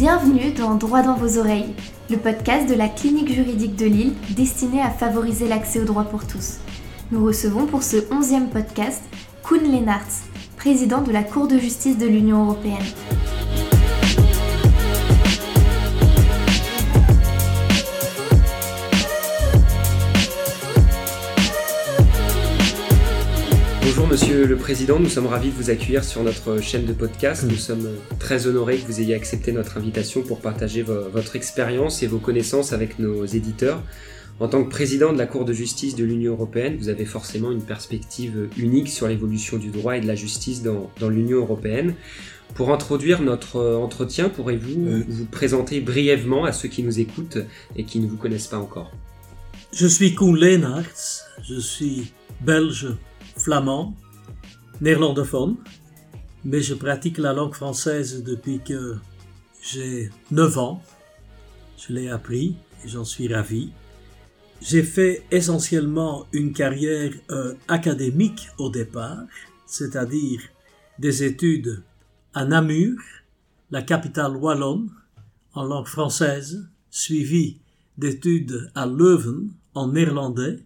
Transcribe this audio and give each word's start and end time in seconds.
Bienvenue 0.00 0.52
dans 0.52 0.76
Droit 0.76 1.02
dans 1.02 1.14
vos 1.14 1.36
oreilles, 1.36 1.74
le 2.08 2.16
podcast 2.16 2.66
de 2.66 2.74
la 2.74 2.88
clinique 2.88 3.30
juridique 3.30 3.76
de 3.76 3.84
Lille 3.84 4.14
destiné 4.30 4.80
à 4.80 4.88
favoriser 4.88 5.46
l'accès 5.46 5.78
au 5.78 5.84
droit 5.84 6.04
pour 6.04 6.26
tous. 6.26 6.56
Nous 7.12 7.22
recevons 7.22 7.66
pour 7.66 7.82
ce 7.82 8.10
onzième 8.10 8.48
podcast 8.48 9.02
Koen 9.42 9.70
Lennartz, 9.70 10.22
président 10.56 11.02
de 11.02 11.12
la 11.12 11.22
Cour 11.22 11.48
de 11.48 11.58
justice 11.58 11.98
de 11.98 12.06
l'Union 12.06 12.46
européenne. 12.46 12.78
Bonjour 24.00 24.12
Monsieur 24.12 24.46
le 24.46 24.56
Président, 24.56 24.98
nous 24.98 25.10
sommes 25.10 25.26
ravis 25.26 25.50
de 25.50 25.54
vous 25.56 25.68
accueillir 25.68 26.04
sur 26.04 26.22
notre 26.22 26.62
chaîne 26.62 26.86
de 26.86 26.94
podcast. 26.94 27.44
Nous 27.46 27.56
sommes 27.56 27.86
très 28.18 28.46
honorés 28.46 28.78
que 28.78 28.86
vous 28.86 28.98
ayez 29.02 29.14
accepté 29.14 29.52
notre 29.52 29.76
invitation 29.76 30.22
pour 30.22 30.40
partager 30.40 30.80
votre 30.80 31.36
expérience 31.36 32.02
et 32.02 32.06
vos 32.06 32.18
connaissances 32.18 32.72
avec 32.72 32.98
nos 32.98 33.26
éditeurs. 33.26 33.82
En 34.40 34.48
tant 34.48 34.64
que 34.64 34.70
président 34.70 35.12
de 35.12 35.18
la 35.18 35.26
Cour 35.26 35.44
de 35.44 35.52
justice 35.52 35.96
de 35.96 36.04
l'Union 36.04 36.32
européenne, 36.32 36.78
vous 36.78 36.88
avez 36.88 37.04
forcément 37.04 37.52
une 37.52 37.60
perspective 37.60 38.48
unique 38.56 38.88
sur 38.88 39.06
l'évolution 39.06 39.58
du 39.58 39.68
droit 39.68 39.98
et 39.98 40.00
de 40.00 40.06
la 40.06 40.14
justice 40.14 40.62
dans, 40.62 40.90
l'Union 41.06 41.40
européenne. 41.40 41.92
Pour 42.54 42.72
introduire 42.72 43.20
notre 43.20 43.60
entretien, 43.74 44.30
pourrez-vous 44.30 45.04
vous 45.06 45.26
présenter 45.26 45.82
brièvement 45.82 46.46
à 46.46 46.52
ceux 46.52 46.70
qui 46.70 46.82
nous 46.82 47.00
écoutent 47.00 47.38
et 47.76 47.84
qui 47.84 48.00
ne 48.00 48.06
vous 48.06 48.16
connaissent 48.16 48.48
pas 48.48 48.58
encore? 48.58 48.92
Je 49.74 49.86
suis 49.86 50.14
Koen 50.14 50.36
Leenaerts, 50.36 51.26
je 51.46 51.60
suis 51.60 52.14
belge 52.40 52.88
flamand, 53.40 53.96
néerlandophone, 54.80 55.56
mais 56.44 56.60
je 56.60 56.74
pratique 56.74 57.18
la 57.18 57.32
langue 57.32 57.54
française 57.54 58.22
depuis 58.22 58.60
que 58.60 58.96
j'ai 59.62 60.10
9 60.30 60.58
ans. 60.58 60.82
Je 61.76 61.92
l'ai 61.92 62.08
appris 62.08 62.56
et 62.84 62.88
j'en 62.88 63.04
suis 63.04 63.32
ravi. 63.32 63.72
J'ai 64.60 64.82
fait 64.82 65.24
essentiellement 65.30 66.26
une 66.32 66.52
carrière 66.52 67.12
euh, 67.30 67.54
académique 67.68 68.48
au 68.58 68.68
départ, 68.68 69.24
c'est-à-dire 69.66 70.40
des 70.98 71.24
études 71.24 71.82
à 72.34 72.44
Namur, 72.44 72.98
la 73.70 73.82
capitale 73.82 74.36
wallonne, 74.36 74.90
en 75.54 75.64
langue 75.64 75.86
française, 75.86 76.68
suivies 76.90 77.58
d'études 77.96 78.70
à 78.74 78.86
Leuven 78.86 79.50
en 79.74 79.88
néerlandais, 79.88 80.58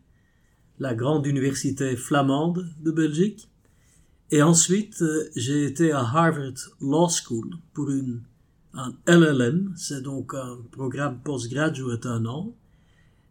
la 0.78 0.94
grande 0.94 1.26
université 1.26 1.96
flamande 1.96 2.68
de 2.82 2.90
Belgique. 2.90 3.48
Et 4.30 4.42
ensuite, 4.42 5.02
euh, 5.02 5.28
j'ai 5.36 5.64
été 5.64 5.92
à 5.92 6.00
Harvard 6.00 6.54
Law 6.80 7.08
School 7.08 7.50
pour 7.72 7.90
une, 7.90 8.22
un 8.72 8.92
LLM, 9.06 9.72
c'est 9.76 10.02
donc 10.02 10.34
un 10.34 10.58
programme 10.72 11.20
postgraduate 11.22 12.06
un 12.06 12.26
an, 12.26 12.54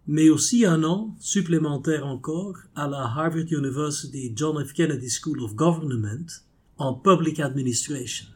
mais 0.08 0.30
aussi 0.30 0.66
un 0.66 0.83
an 0.83 1.16
supplémentaire 1.19 2.05
encore 2.05 2.58
à 2.75 2.88
la 2.88 3.03
Harvard 3.03 3.52
University 3.52 4.31
John 4.35 4.63
F. 4.63 4.73
Kennedy 4.73 5.09
School 5.09 5.41
of 5.41 5.55
Government 5.55 6.28
en 6.78 6.94
Public 6.94 7.39
Administration. 7.39 8.28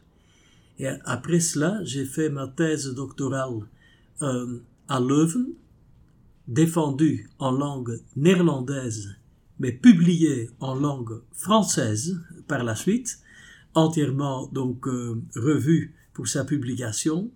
Et 0.78 0.88
après 1.04 1.40
cela, 1.40 1.80
j'ai 1.84 2.04
fait 2.04 2.28
ma 2.28 2.46
thèse 2.46 2.94
doctorale 2.94 3.60
euh, 4.22 4.58
à 4.88 5.00
Leuven, 5.00 5.48
défendu 6.48 7.28
en 7.38 7.52
langue 7.52 8.00
néerlandaise, 8.16 9.14
mais 9.60 9.70
publié 9.70 10.50
en 10.60 10.74
langue 10.74 11.20
française 11.32 12.20
par 12.48 12.64
la 12.64 12.74
suite, 12.74 13.18
entièrement 13.74 14.48
donc 14.48 14.88
euh, 14.88 15.22
revu 15.36 15.94
pour 16.14 16.26
sa 16.26 16.44
publication. 16.44 17.30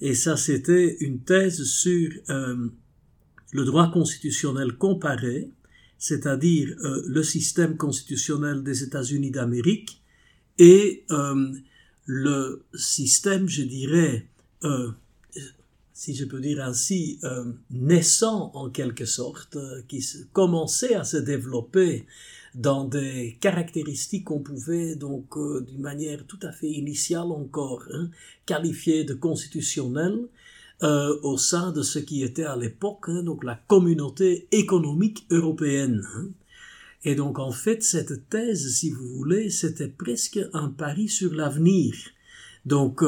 Et 0.00 0.14
ça, 0.14 0.36
c'était 0.36 0.96
une 1.00 1.20
thèse 1.20 1.62
sur 1.64 2.10
euh, 2.28 2.68
le 3.52 3.64
droit 3.64 3.90
constitutionnel 3.90 4.72
comparé, 4.76 5.50
c'est-à-dire 5.96 6.74
euh, 6.80 7.02
le 7.06 7.22
système 7.22 7.76
constitutionnel 7.76 8.62
des 8.62 8.82
États-Unis 8.82 9.30
d'Amérique 9.30 10.02
et 10.58 11.04
le 12.06 12.64
système, 12.74 13.46
je 13.46 13.62
dirais, 13.62 14.26
si 15.96 16.14
je 16.14 16.26
peux 16.26 16.40
dire 16.40 16.62
ainsi, 16.62 17.18
euh, 17.24 17.52
naissant 17.70 18.50
en 18.52 18.68
quelque 18.68 19.06
sorte, 19.06 19.56
euh, 19.56 19.80
qui 19.88 20.04
commençait 20.34 20.94
à 20.94 21.04
se 21.04 21.16
développer 21.16 22.04
dans 22.54 22.84
des 22.84 23.38
caractéristiques 23.40 24.24
qu'on 24.24 24.40
pouvait 24.40 24.94
donc 24.94 25.38
euh, 25.38 25.62
d'une 25.62 25.80
manière 25.80 26.26
tout 26.26 26.38
à 26.42 26.52
fait 26.52 26.68
initiale 26.68 27.32
encore 27.32 27.82
hein, 27.94 28.10
qualifier 28.44 29.04
de 29.04 29.14
constitutionnelles 29.14 30.28
au 30.82 31.38
sein 31.38 31.72
de 31.72 31.80
ce 31.80 31.98
qui 31.98 32.22
était 32.22 32.44
à 32.44 32.54
l'époque 32.54 33.06
hein, 33.08 33.22
donc 33.22 33.42
la 33.42 33.58
communauté 33.66 34.46
économique 34.52 35.24
européenne. 35.30 36.06
Hein. 36.14 36.28
Et 37.04 37.14
donc 37.14 37.38
en 37.38 37.52
fait 37.52 37.82
cette 37.82 38.28
thèse, 38.28 38.74
si 38.74 38.90
vous 38.90 39.08
voulez, 39.16 39.48
c'était 39.48 39.88
presque 39.88 40.38
un 40.52 40.68
pari 40.68 41.08
sur 41.08 41.32
l'avenir. 41.32 41.94
Donc 42.66 43.02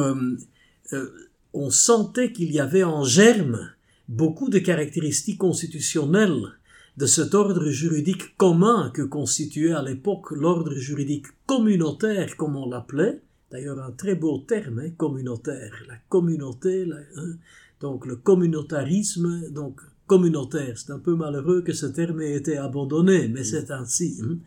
on 1.58 1.70
sentait 1.70 2.32
qu'il 2.32 2.52
y 2.52 2.60
avait 2.60 2.84
en 2.84 3.02
germe 3.02 3.72
beaucoup 4.08 4.48
de 4.48 4.60
caractéristiques 4.60 5.38
constitutionnelles 5.38 6.54
de 6.96 7.06
cet 7.06 7.34
ordre 7.34 7.68
juridique 7.70 8.36
commun 8.36 8.90
que 8.94 9.02
constituait 9.02 9.72
à 9.72 9.82
l'époque 9.82 10.30
l'ordre 10.30 10.74
juridique 10.76 11.26
communautaire, 11.46 12.36
comme 12.36 12.54
on 12.54 12.68
l'appelait, 12.68 13.20
d'ailleurs 13.50 13.80
un 13.80 13.90
très 13.90 14.14
beau 14.14 14.38
terme, 14.38 14.78
hein, 14.78 14.90
communautaire, 14.96 15.72
la 15.88 15.96
communauté, 16.08 16.86
hein, 17.16 17.36
donc 17.80 18.06
le 18.06 18.14
communautarisme, 18.14 19.50
donc 19.50 19.80
communautaire. 20.06 20.78
C'est 20.78 20.92
un 20.92 21.00
peu 21.00 21.16
malheureux 21.16 21.62
que 21.62 21.72
ce 21.72 21.86
terme 21.86 22.20
ait 22.20 22.34
été 22.34 22.56
abandonné, 22.56 23.26
mais 23.26 23.42
c'est 23.42 23.72
ainsi. 23.72 24.20
Hein. 24.22 24.38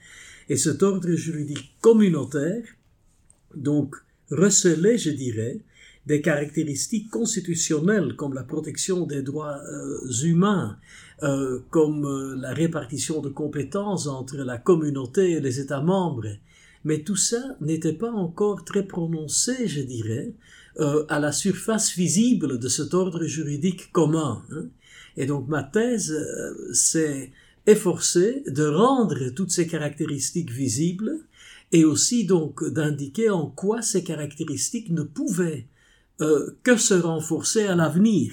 Et 0.47 0.55
cet 0.55 0.81
ordre 0.81 1.11
juridique 1.11 1.75
communautaire, 1.81 2.63
donc 3.53 3.95
recelait, 4.29 4.97
je 4.97 5.11
dirais, 5.11 5.61
des 6.07 6.21
caractéristiques 6.21 7.09
constitutionnelles 7.09 8.15
comme 8.15 8.33
la 8.33 8.43
protection 8.43 9.05
des 9.05 9.21
droits 9.21 9.59
euh, 9.71 10.11
humains, 10.23 10.77
euh, 11.23 11.59
comme 11.69 12.05
euh, 12.05 12.35
la 12.35 12.53
répartition 12.53 13.21
de 13.21 13.29
compétences 13.29 14.07
entre 14.07 14.37
la 14.37 14.57
communauté 14.57 15.31
et 15.31 15.39
les 15.39 15.59
États 15.59 15.81
membres. 15.81 16.37
Mais 16.83 17.03
tout 17.03 17.15
ça 17.15 17.55
n'était 17.61 17.93
pas 17.93 18.11
encore 18.11 18.65
très 18.65 18.83
prononcé, 18.83 19.67
je 19.67 19.81
dirais, 19.81 20.33
à 21.09 21.19
la 21.19 21.31
surface 21.31 21.93
visible 21.95 22.57
de 22.57 22.67
cet 22.69 22.95
ordre 22.95 23.25
juridique 23.25 23.91
commun. 23.91 24.41
Hein. 24.51 24.65
Et 25.15 25.27
donc 25.27 25.47
ma 25.47 25.61
thèse 25.61 26.17
s'est 26.73 27.29
efforcée 27.67 28.41
de 28.47 28.65
rendre 28.65 29.29
toutes 29.35 29.51
ces 29.51 29.67
caractéristiques 29.67 30.49
visibles 30.49 31.19
et 31.71 31.85
aussi 31.85 32.25
donc 32.25 32.63
d'indiquer 32.67 33.29
en 33.29 33.45
quoi 33.45 33.81
ces 33.81 34.03
caractéristiques 34.03 34.89
ne 34.89 35.03
pouvaient 35.03 35.67
euh, 36.21 36.57
que 36.63 36.77
se 36.77 36.93
renforcer 36.93 37.65
à 37.65 37.75
l'avenir, 37.75 38.31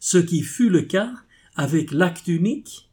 ce 0.00 0.18
qui 0.18 0.42
fut 0.42 0.70
le 0.70 0.82
cas 0.82 1.12
avec 1.56 1.92
l'acte 1.92 2.28
unique, 2.28 2.90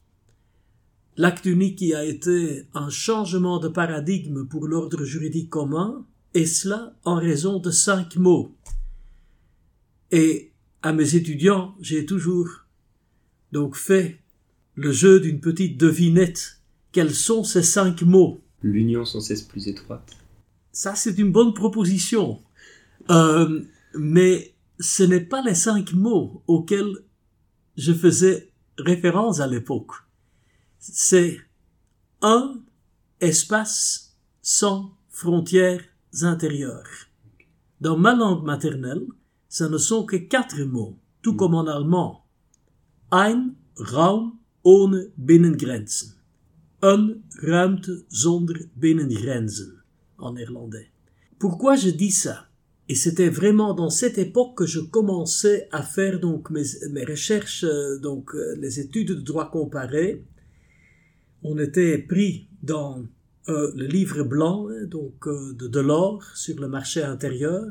l'acte 1.17 1.45
unique 1.45 1.77
qui 1.77 1.93
a 1.93 2.03
été 2.03 2.67
un 2.73 2.89
changement 2.89 3.59
de 3.59 3.67
paradigme 3.67 4.45
pour 4.45 4.67
l'ordre 4.67 5.03
juridique 5.03 5.49
commun, 5.49 6.05
et 6.33 6.45
cela 6.45 6.93
en 7.05 7.15
raison 7.15 7.59
de 7.59 7.71
cinq 7.71 8.17
mots. 8.17 8.55
Et 10.11 10.51
à 10.81 10.93
mes 10.93 11.15
étudiants, 11.15 11.75
j'ai 11.79 12.05
toujours 12.05 12.49
donc 13.51 13.75
fait 13.75 14.19
le 14.75 14.91
jeu 14.91 15.19
d'une 15.19 15.39
petite 15.39 15.79
devinette. 15.79 16.59
Quels 16.91 17.13
sont 17.13 17.43
ces 17.43 17.63
cinq 17.63 18.01
mots? 18.01 18.41
L'union 18.61 19.05
sans 19.05 19.21
cesse 19.21 19.41
plus 19.41 19.67
étroite. 19.67 20.17
Ça, 20.71 20.95
c'est 20.95 21.17
une 21.17 21.31
bonne 21.31 21.53
proposition. 21.53 22.41
Euh, 23.09 23.61
mais 23.97 24.55
ce 24.79 25.03
n'est 25.03 25.25
pas 25.25 25.41
les 25.41 25.55
cinq 25.55 25.93
mots 25.93 26.43
auxquels 26.47 27.03
je 27.77 27.93
faisais 27.93 28.51
référence 28.77 29.39
à 29.39 29.47
l'époque. 29.47 29.91
C'est 30.79 31.39
un 32.21 32.61
espace 33.19 34.17
sans 34.41 34.91
frontières 35.09 35.83
intérieures. 36.21 37.09
Dans 37.81 37.97
ma 37.97 38.15
langue 38.15 38.43
maternelle, 38.43 39.05
ce 39.49 39.63
ne 39.63 39.77
sont 39.77 40.05
que 40.05 40.15
quatre 40.15 40.61
mots, 40.63 40.97
tout 41.21 41.33
mm. 41.33 41.37
comme 41.37 41.55
en 41.55 41.67
allemand. 41.67 42.25
Ein 43.11 43.55
Raum 43.77 44.37
ohne 44.63 45.11
Binnengrenzen. 45.17 46.15
Un 46.81 47.15
ruimte 47.41 47.89
zonder 48.11 48.69
binnengrenzen 48.75 49.81
en 50.17 50.33
néerlandais. 50.33 50.91
Pourquoi 51.39 51.75
je 51.75 51.89
dis 51.89 52.11
ça? 52.11 52.47
Et 52.87 52.95
c'était 52.95 53.29
vraiment 53.29 53.73
dans 53.73 53.89
cette 53.89 54.17
époque 54.17 54.57
que 54.57 54.65
je 54.65 54.79
commençais 54.79 55.67
à 55.71 55.81
faire 55.81 56.19
donc 56.19 56.51
mes, 56.51 56.63
mes 56.91 57.03
recherches, 57.03 57.63
euh, 57.63 57.97
donc 57.99 58.35
euh, 58.35 58.55
les 58.59 58.79
études 58.79 59.09
de 59.09 59.21
droit 59.21 59.49
comparé. 59.49 60.23
On 61.41 61.57
était 61.57 61.97
pris 61.97 62.47
dans 62.61 63.03
euh, 63.47 63.71
le 63.75 63.85
livre 63.85 64.23
blanc 64.23 64.67
hein, 64.69 64.85
donc 64.85 65.27
de 65.27 65.67
Delors 65.67 66.23
sur 66.35 66.59
le 66.59 66.67
marché 66.67 67.03
intérieur. 67.03 67.69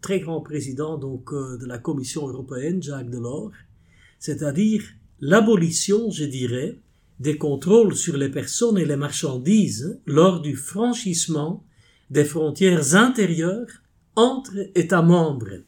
très 0.00 0.20
grand 0.20 0.40
président 0.40 0.98
donc 0.98 1.32
euh, 1.32 1.56
de 1.56 1.66
la 1.66 1.78
Commission 1.78 2.28
européenne, 2.28 2.82
Jacques 2.82 3.10
Delors, 3.10 3.52
c'est-à-dire 4.18 4.82
l'abolition, 5.20 6.10
je 6.10 6.24
dirais, 6.24 6.78
des 7.18 7.36
contrôles 7.38 7.96
sur 7.96 8.16
les 8.16 8.28
personnes 8.28 8.78
et 8.78 8.84
les 8.84 8.96
marchandises 8.96 10.00
lors 10.06 10.40
du 10.40 10.54
franchissement 10.54 11.64
des 12.10 12.24
frontières 12.24 12.94
intérieures 12.94 13.72
entre 14.16 14.70
États 14.74 15.02
membres. 15.02 15.62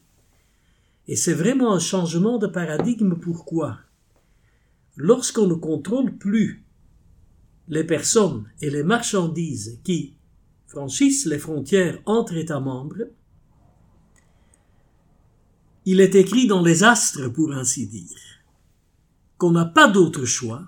Et 1.07 1.15
c'est 1.15 1.33
vraiment 1.33 1.73
un 1.73 1.79
changement 1.79 2.37
de 2.37 2.47
paradigme. 2.47 3.15
Pourquoi? 3.15 3.79
Lorsqu'on 4.95 5.47
ne 5.47 5.55
contrôle 5.55 6.17
plus 6.17 6.65
les 7.67 7.83
personnes 7.83 8.45
et 8.61 8.69
les 8.69 8.83
marchandises 8.83 9.79
qui 9.83 10.15
franchissent 10.67 11.25
les 11.25 11.39
frontières 11.39 11.99
entre 12.05 12.35
États 12.35 12.59
membres, 12.59 13.07
il 15.85 16.01
est 16.01 16.15
écrit 16.15 16.45
dans 16.45 16.61
les 16.61 16.83
astres, 16.83 17.29
pour 17.29 17.53
ainsi 17.53 17.87
dire, 17.87 18.17
qu'on 19.37 19.51
n'a 19.51 19.65
pas 19.65 19.87
d'autre 19.87 20.25
choix 20.25 20.65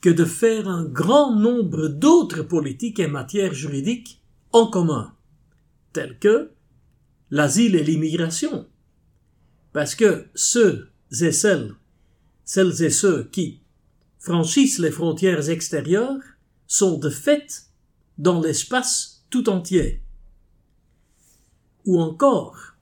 que 0.00 0.10
de 0.10 0.24
faire 0.24 0.68
un 0.68 0.84
grand 0.84 1.36
nombre 1.36 1.88
d'autres 1.88 2.42
politiques 2.42 2.98
et 2.98 3.08
matières 3.08 3.54
juridiques 3.54 4.22
en 4.52 4.66
commun, 4.68 5.14
telles 5.92 6.18
que 6.18 6.50
l'asile 7.30 7.76
et 7.76 7.84
l'immigration. 7.84 8.66
Parce 9.72 9.94
que 9.94 10.26
ceux 10.34 10.90
et 11.20 11.32
celles, 11.32 11.74
celles 12.44 12.82
et 12.82 12.90
ceux 12.90 13.24
qui 13.24 13.60
franchissent 14.18 14.78
les 14.78 14.90
frontières 14.90 15.50
extérieures 15.50 16.20
sont 16.66 16.98
de 16.98 17.10
fait 17.10 17.64
dans 18.18 18.40
l'espace 18.40 19.24
tout 19.30 19.48
entier. 19.48 20.02
Ou 21.84 22.00
encore, 22.00 22.74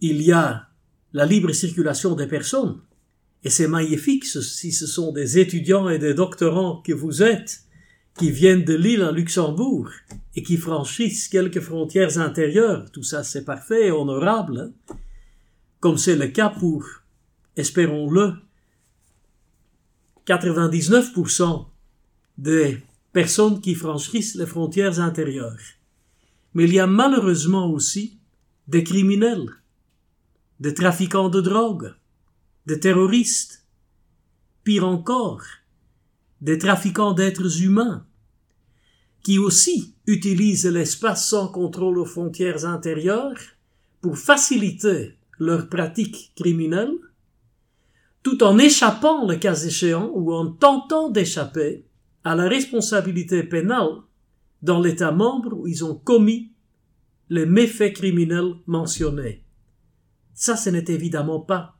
il 0.00 0.22
y 0.22 0.32
a 0.32 0.68
la 1.12 1.26
libre 1.26 1.52
circulation 1.52 2.14
des 2.14 2.26
personnes, 2.26 2.80
et 3.42 3.50
c'est 3.50 3.68
magnifique 3.68 4.24
si 4.24 4.70
ce 4.70 4.86
sont 4.86 5.12
des 5.12 5.38
étudiants 5.38 5.88
et 5.88 5.98
des 5.98 6.14
doctorants 6.14 6.82
que 6.82 6.92
vous 6.92 7.22
êtes, 7.22 7.64
qui 8.18 8.30
viennent 8.30 8.64
de 8.64 8.74
l'île 8.74 9.02
à 9.02 9.12
Luxembourg 9.12 9.88
et 10.34 10.42
qui 10.42 10.56
franchissent 10.56 11.28
quelques 11.28 11.60
frontières 11.60 12.18
intérieures. 12.18 12.90
Tout 12.92 13.02
ça, 13.02 13.22
c'est 13.24 13.44
parfait 13.44 13.88
et 13.88 13.90
honorable, 13.90 14.72
hein. 14.90 14.96
comme 15.80 15.98
c'est 15.98 16.16
le 16.16 16.28
cas 16.28 16.50
pour, 16.50 16.84
espérons-le, 17.56 18.34
99% 20.26 21.66
des 22.38 22.82
personnes 23.12 23.60
qui 23.60 23.74
franchissent 23.74 24.34
les 24.36 24.46
frontières 24.46 25.00
intérieures. 25.00 25.58
Mais 26.54 26.64
il 26.64 26.74
y 26.74 26.80
a 26.80 26.86
malheureusement 26.86 27.70
aussi 27.70 28.18
des 28.68 28.84
criminels, 28.84 29.50
des 30.60 30.74
trafiquants 30.74 31.28
de 31.28 31.40
drogue, 31.40 31.94
des 32.66 32.78
terroristes, 32.78 33.64
pire 34.62 34.86
encore, 34.86 35.42
des 36.40 36.58
trafiquants 36.58 37.12
d'êtres 37.12 37.62
humains, 37.62 38.06
qui 39.22 39.38
aussi 39.38 39.94
utilisent 40.06 40.66
l'espace 40.66 41.28
sans 41.28 41.48
contrôle 41.48 41.98
aux 41.98 42.04
frontières 42.04 42.64
intérieures 42.64 43.38
pour 44.00 44.18
faciliter 44.18 45.18
leurs 45.38 45.68
pratiques 45.68 46.32
criminelles, 46.36 46.96
tout 48.22 48.42
en 48.42 48.58
échappant 48.58 49.26
le 49.26 49.36
cas 49.36 49.54
échéant 49.54 50.10
ou 50.14 50.32
en 50.32 50.50
tentant 50.50 51.10
d'échapper 51.10 51.86
à 52.24 52.34
la 52.34 52.48
responsabilité 52.48 53.42
pénale 53.42 54.02
dans 54.62 54.80
l'État 54.80 55.12
membre 55.12 55.54
où 55.54 55.66
ils 55.66 55.84
ont 55.84 55.94
commis 55.94 56.52
les 57.30 57.46
méfaits 57.46 57.94
criminels 57.94 58.54
mentionnés. 58.66 59.44
Ça, 60.34 60.56
ce 60.56 60.70
n'est 60.70 60.84
évidemment 60.88 61.40
pas 61.40 61.76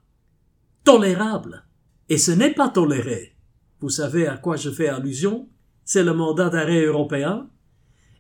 tolérable. 0.85 1.65
Et 2.09 2.19
ce 2.19 2.33
n'est 2.33 2.55
pas 2.55 2.69
toléré. 2.69 3.37
Vous 3.81 3.89
savez 3.89 4.27
à 4.27 4.37
quoi 4.37 4.57
je 4.57 4.71
fais 4.71 4.89
allusion? 4.89 5.49
C'est 5.85 6.05
le 6.05 6.15
mandat 6.15 6.51
d'arrêt 6.51 6.85
européen 6.85 7.49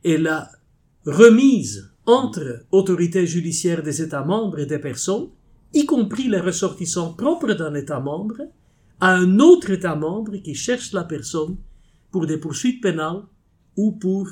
et 0.02 0.16
la 0.16 0.50
remise 1.04 1.90
entre 2.06 2.64
autorités 2.70 3.26
judiciaires 3.26 3.82
des 3.82 4.02
États 4.02 4.24
membres 4.24 4.58
et 4.58 4.66
des 4.66 4.78
personnes, 4.78 5.28
y 5.72 5.84
compris 5.86 6.28
les 6.28 6.40
ressortissants 6.40 7.12
propres 7.12 7.52
d'un 7.52 7.74
État 7.74 8.00
membre, 8.00 8.40
à 9.00 9.14
un 9.14 9.38
autre 9.38 9.70
État 9.70 9.94
membre 9.94 10.36
qui 10.38 10.54
cherche 10.54 10.92
la 10.92 11.04
personne 11.04 11.56
pour 12.10 12.26
des 12.26 12.38
poursuites 12.38 12.82
pénales 12.82 13.22
ou 13.76 13.92
pour 13.92 14.28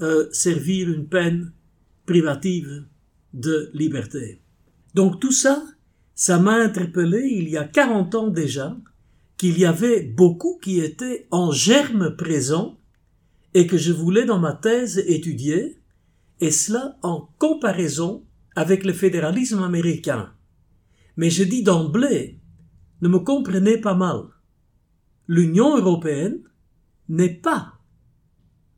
euh, 0.00 0.28
servir 0.32 0.90
une 0.90 1.06
peine 1.06 1.52
privative 2.04 2.84
de 3.32 3.70
liberté. 3.72 4.40
Donc 4.94 5.20
tout 5.20 5.32
ça, 5.32 5.64
ça 6.14 6.38
m'a 6.38 6.54
interpellé 6.54 7.26
il 7.26 7.48
y 7.48 7.56
a 7.56 7.64
40 7.64 8.14
ans 8.14 8.28
déjà 8.28 8.76
qu'il 9.44 9.58
y 9.58 9.66
avait 9.66 10.00
beaucoup 10.00 10.58
qui 10.62 10.80
étaient 10.80 11.28
en 11.30 11.52
germe 11.52 12.16
présent 12.16 12.80
et 13.52 13.66
que 13.66 13.76
je 13.76 13.92
voulais 13.92 14.24
dans 14.24 14.38
ma 14.38 14.54
thèse 14.54 14.96
étudier, 15.06 15.82
et 16.40 16.50
cela 16.50 16.96
en 17.02 17.28
comparaison 17.38 18.24
avec 18.56 18.86
le 18.86 18.94
fédéralisme 18.94 19.62
américain. 19.62 20.32
Mais 21.18 21.28
je 21.28 21.44
dis 21.44 21.62
d'emblée, 21.62 22.40
ne 23.02 23.08
me 23.08 23.18
comprenez 23.18 23.76
pas 23.76 23.92
mal. 23.92 24.22
L'Union 25.28 25.76
européenne 25.76 26.40
n'est 27.10 27.34
pas 27.34 27.74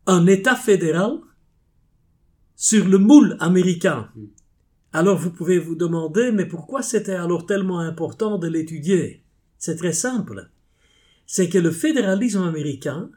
un 0.09 0.27
État 0.27 0.57
fédéral 0.57 1.21
sur 2.57 2.89
le 2.89 2.99
moule 2.99 3.37
américain. 3.39 4.11
Alors 4.93 5.17
vous 5.17 5.31
pouvez 5.31 5.61
vous 5.61 5.77
demander, 5.77 6.33
mais 6.33 6.47
pourquoi 6.47 6.83
c'était 6.83 7.15
alors 7.15 7.47
tellement 7.47 7.79
important 7.79 8.37
de 8.37 8.49
l'étudier? 8.49 9.23
C'est 9.59 9.77
très 9.77 9.93
simple. 9.93 10.51
C'est 11.27 11.49
que 11.49 11.59
le 11.59 11.71
fédéralisme 11.71 12.43
américain, 12.43 13.11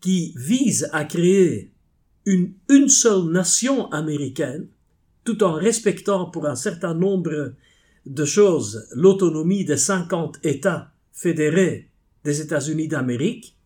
qui 0.00 0.34
vise 0.36 0.88
à 0.92 1.04
créer 1.04 1.72
une, 2.26 2.52
une 2.68 2.88
seule 2.88 3.24
nation 3.24 3.90
américaine, 3.90 4.66
tout 5.24 5.42
en 5.42 5.54
respectant 5.54 6.26
pour 6.26 6.46
un 6.46 6.56
certain 6.56 6.94
nombre 6.94 7.54
de 8.06 8.24
choses 8.24 8.86
l'autonomie 8.92 9.64
des 9.64 9.78
50 9.78 10.40
États 10.44 10.92
fédérés 11.12 11.88
des 12.24 12.40
États-Unis 12.40 12.88
d'Amérique, 12.88 13.56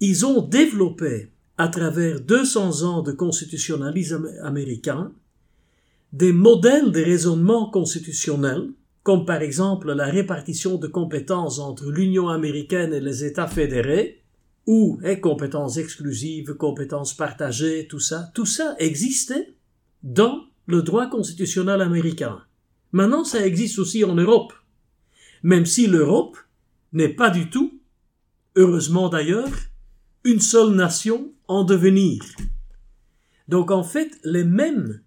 ils 0.00 0.26
ont 0.26 0.42
développé, 0.42 1.30
à 1.56 1.68
travers 1.68 2.20
200 2.20 2.82
ans 2.82 3.02
de 3.02 3.12
constitutionnalisme 3.12 4.28
américain, 4.42 5.12
des 6.12 6.32
modèles 6.32 6.92
de 6.92 7.00
raisonnement 7.00 7.70
constitutionnel, 7.70 8.70
comme 9.04 9.26
par 9.26 9.42
exemple 9.42 9.92
la 9.92 10.06
répartition 10.06 10.76
de 10.76 10.88
compétences 10.88 11.58
entre 11.58 11.90
l'Union 11.90 12.30
américaine 12.30 12.92
et 12.92 13.00
les 13.00 13.24
États 13.24 13.46
fédérés, 13.46 14.24
ou 14.66 14.98
eh, 15.04 15.20
compétences 15.20 15.76
exclusives, 15.76 16.54
compétences 16.54 17.14
partagées, 17.14 17.86
tout 17.86 18.00
ça, 18.00 18.30
tout 18.34 18.46
ça 18.46 18.74
existait 18.78 19.54
dans 20.02 20.44
le 20.66 20.80
droit 20.80 21.08
constitutionnel 21.08 21.82
américain. 21.82 22.42
Maintenant, 22.92 23.24
ça 23.24 23.46
existe 23.46 23.78
aussi 23.78 24.04
en 24.04 24.14
Europe. 24.14 24.54
Même 25.42 25.66
si 25.66 25.86
l'Europe 25.86 26.38
n'est 26.94 27.10
pas 27.10 27.28
du 27.28 27.50
tout, 27.50 27.78
heureusement 28.56 29.10
d'ailleurs, 29.10 29.50
une 30.24 30.40
seule 30.40 30.74
nation 30.74 31.30
en 31.46 31.64
devenir. 31.64 32.22
Donc 33.48 33.70
en 33.70 33.82
fait, 33.82 34.18
les 34.24 34.44
mêmes 34.44 35.02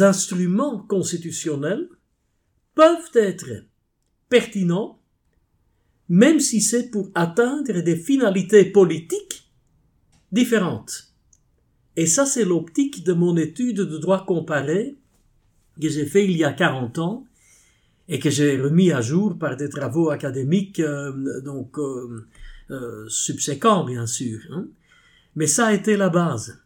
instruments 0.00 0.80
constitutionnels 0.80 1.88
peuvent 2.78 3.10
être 3.14 3.64
pertinents, 4.28 5.00
même 6.08 6.38
si 6.38 6.60
c'est 6.60 6.92
pour 6.92 7.10
atteindre 7.16 7.80
des 7.80 7.96
finalités 7.96 8.66
politiques 8.66 9.50
différentes. 10.30 11.12
Et 11.96 12.06
ça, 12.06 12.24
c'est 12.24 12.44
l'optique 12.44 13.02
de 13.02 13.14
mon 13.14 13.36
étude 13.36 13.78
de 13.78 13.98
droit 13.98 14.24
comparé 14.24 14.96
que 15.82 15.88
j'ai 15.88 16.06
fait 16.06 16.24
il 16.24 16.36
y 16.36 16.44
a 16.44 16.52
40 16.52 17.00
ans 17.00 17.26
et 18.08 18.20
que 18.20 18.30
j'ai 18.30 18.56
remis 18.56 18.92
à 18.92 19.00
jour 19.00 19.36
par 19.36 19.56
des 19.56 19.68
travaux 19.68 20.10
académiques 20.10 20.78
euh, 20.78 21.40
donc 21.40 21.80
euh, 21.80 22.26
euh, 22.70 23.08
subséquents 23.08 23.84
bien 23.84 24.06
sûr. 24.06 24.38
Hein. 24.52 24.68
Mais 25.34 25.48
ça 25.48 25.66
a 25.66 25.72
été 25.72 25.96
la 25.96 26.10
base. 26.10 26.62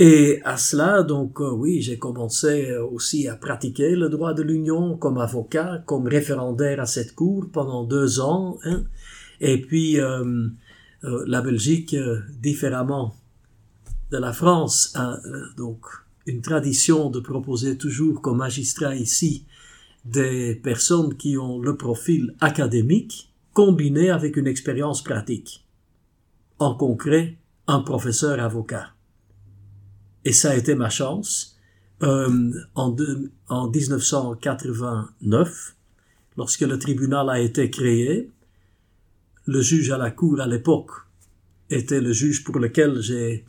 Et 0.00 0.40
à 0.44 0.56
cela, 0.56 1.02
donc 1.02 1.40
euh, 1.40 1.50
oui, 1.50 1.82
j'ai 1.82 1.98
commencé 1.98 2.70
euh, 2.70 2.86
aussi 2.86 3.26
à 3.26 3.34
pratiquer 3.34 3.96
le 3.96 4.08
droit 4.08 4.32
de 4.32 4.44
l'union 4.44 4.96
comme 4.96 5.18
avocat, 5.18 5.82
comme 5.86 6.06
référendaire 6.06 6.80
à 6.80 6.86
cette 6.86 7.16
cour 7.16 7.48
pendant 7.52 7.82
deux 7.82 8.20
ans. 8.20 8.58
Hein. 8.64 8.84
Et 9.40 9.60
puis 9.60 10.00
euh, 10.00 10.48
la 11.02 11.42
Belgique, 11.42 11.96
différemment 12.40 13.16
de 14.12 14.18
la 14.18 14.32
France, 14.32 14.92
a 14.94 15.18
donc 15.56 15.84
une 16.26 16.42
tradition 16.42 17.10
de 17.10 17.20
proposer 17.20 17.76
toujours 17.76 18.20
comme 18.20 18.38
magistrat 18.38 18.94
ici 18.94 19.46
des 20.04 20.54
personnes 20.54 21.16
qui 21.16 21.36
ont 21.38 21.60
le 21.60 21.76
profil 21.76 22.34
académique 22.40 23.32
combiné 23.52 24.10
avec 24.10 24.36
une 24.36 24.46
expérience 24.46 25.02
pratique. 25.02 25.66
En 26.58 26.74
concret, 26.74 27.36
un 27.66 27.80
professeur 27.80 28.40
avocat. 28.40 28.92
Et 30.28 30.32
ça 30.32 30.50
a 30.50 30.56
été 30.56 30.74
ma 30.74 30.90
chance, 30.90 31.56
euh, 32.02 32.52
en, 32.74 32.94
en 33.48 33.70
1989, 33.70 35.74
lorsque 36.36 36.60
le 36.60 36.78
tribunal 36.78 37.30
a 37.30 37.40
été 37.40 37.70
créé, 37.70 38.28
le 39.46 39.62
juge 39.62 39.90
à 39.90 39.96
la 39.96 40.10
cour 40.10 40.42
à 40.42 40.46
l'époque 40.46 40.90
était 41.70 42.02
le 42.02 42.12
juge 42.12 42.44
pour 42.44 42.58
lequel 42.58 43.00
j'ai 43.00 43.46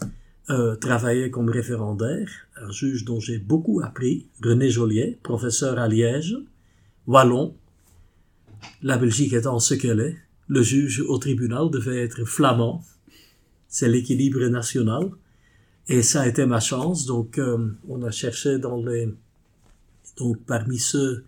euh, 0.49 0.77
travaillé 0.77 1.29
comme 1.29 1.49
référendaire, 1.49 2.29
un 2.55 2.71
juge 2.71 3.03
dont 3.03 3.19
j'ai 3.19 3.39
beaucoup 3.39 3.81
appris, 3.83 4.29
René 4.41 4.69
Joliet, 4.69 5.19
professeur 5.21 5.79
à 5.79 5.89
Liège, 5.89 6.37
wallon. 7.07 7.57
La 8.83 8.97
Belgique 8.97 9.33
étant 9.33 9.59
ce 9.59 9.73
qu'elle 9.73 9.99
est, 9.99 10.17
le 10.47 10.63
juge 10.63 11.01
au 11.01 11.17
tribunal 11.17 11.71
devait 11.71 12.05
être 12.05 12.23
flamand. 12.23 12.85
C'est 13.67 13.89
l'équilibre 13.89 14.47
national. 14.47 15.09
Et 15.91 16.03
ça 16.03 16.21
a 16.21 16.27
été 16.27 16.45
ma 16.45 16.59
chance. 16.59 17.07
Donc, 17.07 17.39
euh, 17.39 17.57
on 17.87 18.03
a 18.03 18.11
cherché 18.11 18.59
dans 18.59 18.77
les, 18.77 19.09
donc 20.17 20.37
parmi 20.45 20.77
ceux 20.77 21.25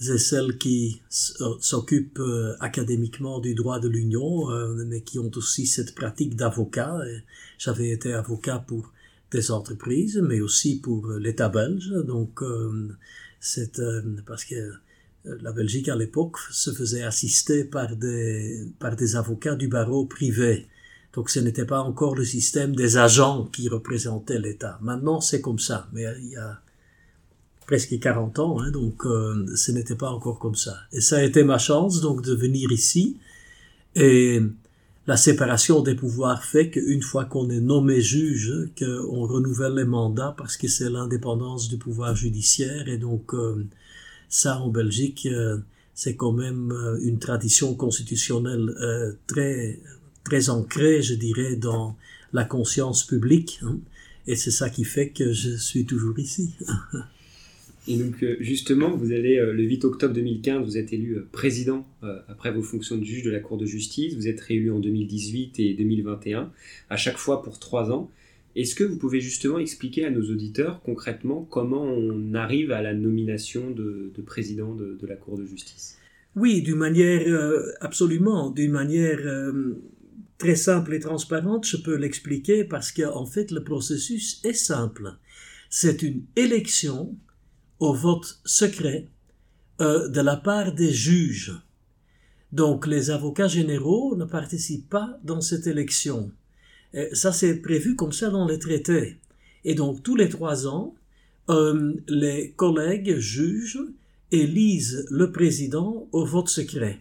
et 0.00 0.18
celles 0.18 0.58
qui 0.58 1.00
euh, 1.40 1.54
s'occupent 1.60 2.18
euh, 2.18 2.56
académiquement 2.58 3.38
du 3.38 3.54
droit 3.54 3.78
de 3.78 3.88
l'Union, 3.88 4.48
mais 4.86 5.02
qui 5.02 5.20
ont 5.20 5.30
aussi 5.36 5.66
cette 5.66 5.94
pratique 5.94 6.34
d'avocat. 6.34 6.98
J'avais 7.58 7.90
été 7.90 8.12
avocat 8.12 8.58
pour 8.58 8.92
des 9.30 9.50
entreprises, 9.52 10.20
mais 10.22 10.40
aussi 10.40 10.80
pour 10.80 11.08
l'État 11.12 11.48
belge. 11.48 11.92
Donc, 12.04 12.40
c'est 13.38 13.80
parce 14.26 14.44
que 14.44 14.72
la 15.24 15.52
Belgique 15.52 15.88
à 15.88 15.96
l'époque 15.96 16.38
se 16.50 16.72
faisait 16.72 17.02
assister 17.02 17.64
par 17.64 17.94
des, 17.94 18.66
par 18.80 18.96
des 18.96 19.14
avocats 19.14 19.54
du 19.54 19.68
barreau 19.68 20.06
privé. 20.06 20.66
Donc 21.14 21.30
ce 21.30 21.40
n'était 21.40 21.64
pas 21.64 21.80
encore 21.80 22.14
le 22.14 22.24
système 22.24 22.76
des 22.76 22.96
agents 22.96 23.48
qui 23.52 23.68
représentaient 23.68 24.38
l'État. 24.38 24.78
Maintenant 24.82 25.20
c'est 25.20 25.40
comme 25.40 25.58
ça, 25.58 25.88
mais 25.92 26.04
il 26.20 26.30
y 26.30 26.36
a 26.36 26.60
presque 27.66 27.98
40 27.98 28.38
ans, 28.38 28.60
hein, 28.60 28.70
donc 28.70 29.04
euh, 29.04 29.46
ce 29.56 29.72
n'était 29.72 29.94
pas 29.94 30.10
encore 30.10 30.38
comme 30.38 30.54
ça. 30.54 30.76
Et 30.92 31.00
ça 31.00 31.18
a 31.18 31.22
été 31.22 31.44
ma 31.44 31.58
chance 31.58 32.00
donc 32.00 32.22
de 32.22 32.34
venir 32.34 32.72
ici. 32.72 33.18
Et 33.94 34.40
la 35.06 35.16
séparation 35.16 35.82
des 35.82 35.94
pouvoirs 35.94 36.44
fait 36.44 36.70
qu'une 36.70 37.02
fois 37.02 37.24
qu'on 37.24 37.48
est 37.50 37.60
nommé 37.60 38.00
juge, 38.00 38.70
qu'on 38.78 39.26
renouvelle 39.26 39.74
les 39.74 39.84
mandats 39.84 40.34
parce 40.36 40.56
que 40.56 40.68
c'est 40.68 40.90
l'indépendance 40.90 41.68
du 41.68 41.78
pouvoir 41.78 42.14
judiciaire 42.14 42.88
et 42.88 42.98
donc 42.98 43.34
euh, 43.34 43.66
ça, 44.28 44.60
en 44.60 44.68
Belgique, 44.68 45.26
euh, 45.30 45.58
c'est 45.94 46.16
quand 46.16 46.32
même 46.32 46.70
euh, 46.72 46.98
une 47.00 47.18
tradition 47.18 47.74
constitutionnelle 47.74 48.68
euh, 48.80 49.12
très, 49.26 49.80
très 50.28 50.50
ancrée, 50.50 51.02
je 51.02 51.14
dirais, 51.14 51.56
dans 51.56 51.96
la 52.32 52.44
conscience 52.44 53.06
publique. 53.06 53.60
Hein. 53.62 53.78
et 54.26 54.36
c'est 54.36 54.50
ça 54.50 54.68
qui 54.68 54.84
fait 54.84 55.08
que 55.08 55.32
je 55.32 55.56
suis 55.56 55.84
toujours 55.86 56.18
ici. 56.18 56.50
Et 57.90 57.96
donc 57.96 58.22
justement, 58.40 58.94
vous 58.94 59.12
allez 59.12 59.36
le 59.36 59.62
8 59.62 59.86
octobre 59.86 60.12
2015, 60.12 60.62
vous 60.62 60.76
êtes 60.76 60.92
élu 60.92 61.22
président 61.32 61.86
après 62.28 62.52
vos 62.52 62.62
fonctions 62.62 62.98
de 62.98 63.04
juge 63.04 63.22
de 63.22 63.30
la 63.30 63.40
Cour 63.40 63.56
de 63.56 63.64
justice. 63.64 64.14
Vous 64.14 64.28
êtes 64.28 64.40
réélu 64.40 64.70
en 64.70 64.78
2018 64.78 65.58
et 65.60 65.72
2021, 65.72 66.52
à 66.90 66.96
chaque 66.98 67.16
fois 67.16 67.42
pour 67.42 67.58
trois 67.58 67.90
ans. 67.90 68.10
Est-ce 68.58 68.74
que 68.74 68.82
vous 68.82 68.96
pouvez 68.96 69.20
justement 69.20 69.60
expliquer 69.60 70.04
à 70.04 70.10
nos 70.10 70.32
auditeurs 70.32 70.82
concrètement 70.82 71.46
comment 71.48 71.84
on 71.84 72.34
arrive 72.34 72.72
à 72.72 72.82
la 72.82 72.92
nomination 72.92 73.70
de, 73.70 74.10
président 74.26 74.74
de, 74.74 74.98
la 75.06 75.14
Cour 75.14 75.38
de 75.38 75.44
justice? 75.44 75.96
Oui, 76.34 76.62
d'une 76.62 76.76
manière 76.76 77.22
euh, 77.28 77.70
absolument, 77.80 78.50
d'une 78.50 78.72
manière 78.72 79.20
euh, 79.24 79.74
très 80.38 80.56
simple 80.56 80.94
et 80.94 81.00
transparente, 81.00 81.66
je 81.66 81.76
peux 81.76 81.96
l'expliquer 81.96 82.64
parce 82.64 82.92
qu'en 82.92 83.26
fait 83.26 83.50
le 83.50 83.62
processus 83.62 84.40
est 84.44 84.52
simple. 84.52 85.16
C'est 85.68 86.02
une 86.02 86.24
élection 86.36 87.16
au 87.80 87.92
vote 87.92 88.40
secret 88.44 89.08
euh, 89.80 90.08
de 90.08 90.20
la 90.20 90.36
part 90.36 90.72
des 90.72 90.92
juges. 90.92 91.52
Donc 92.52 92.86
les 92.86 93.10
avocats 93.10 93.48
généraux 93.48 94.16
ne 94.16 94.24
participent 94.24 94.88
pas 94.88 95.18
dans 95.22 95.40
cette 95.40 95.66
élection. 95.66 96.32
Euh, 96.94 97.08
ça, 97.12 97.32
c'est 97.32 97.56
prévu 97.56 97.96
comme 97.96 98.12
ça 98.12 98.30
dans 98.30 98.46
les 98.46 98.58
traités. 98.58 99.18
Et 99.64 99.74
donc, 99.74 100.02
tous 100.02 100.16
les 100.16 100.28
trois 100.28 100.66
ans, 100.66 100.94
euh, 101.50 101.94
les 102.08 102.52
collègues 102.52 103.18
juges 103.18 103.80
élisent 104.30 105.06
le 105.10 105.30
président 105.32 106.08
au 106.12 106.24
vote 106.24 106.48
secret. 106.48 107.00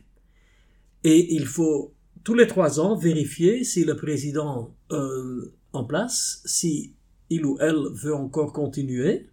Et 1.04 1.36
il 1.36 1.46
faut 1.46 1.94
tous 2.28 2.34
les 2.34 2.46
trois 2.46 2.82
ans 2.82 2.98
vérifier 2.98 3.64
si 3.64 3.86
le 3.86 3.96
président 3.96 4.76
euh, 4.92 5.54
en 5.72 5.86
place, 5.86 6.42
si 6.44 6.94
il 7.30 7.46
ou 7.46 7.58
elle 7.62 7.88
veut 7.94 8.14
encore 8.14 8.52
continuer, 8.52 9.30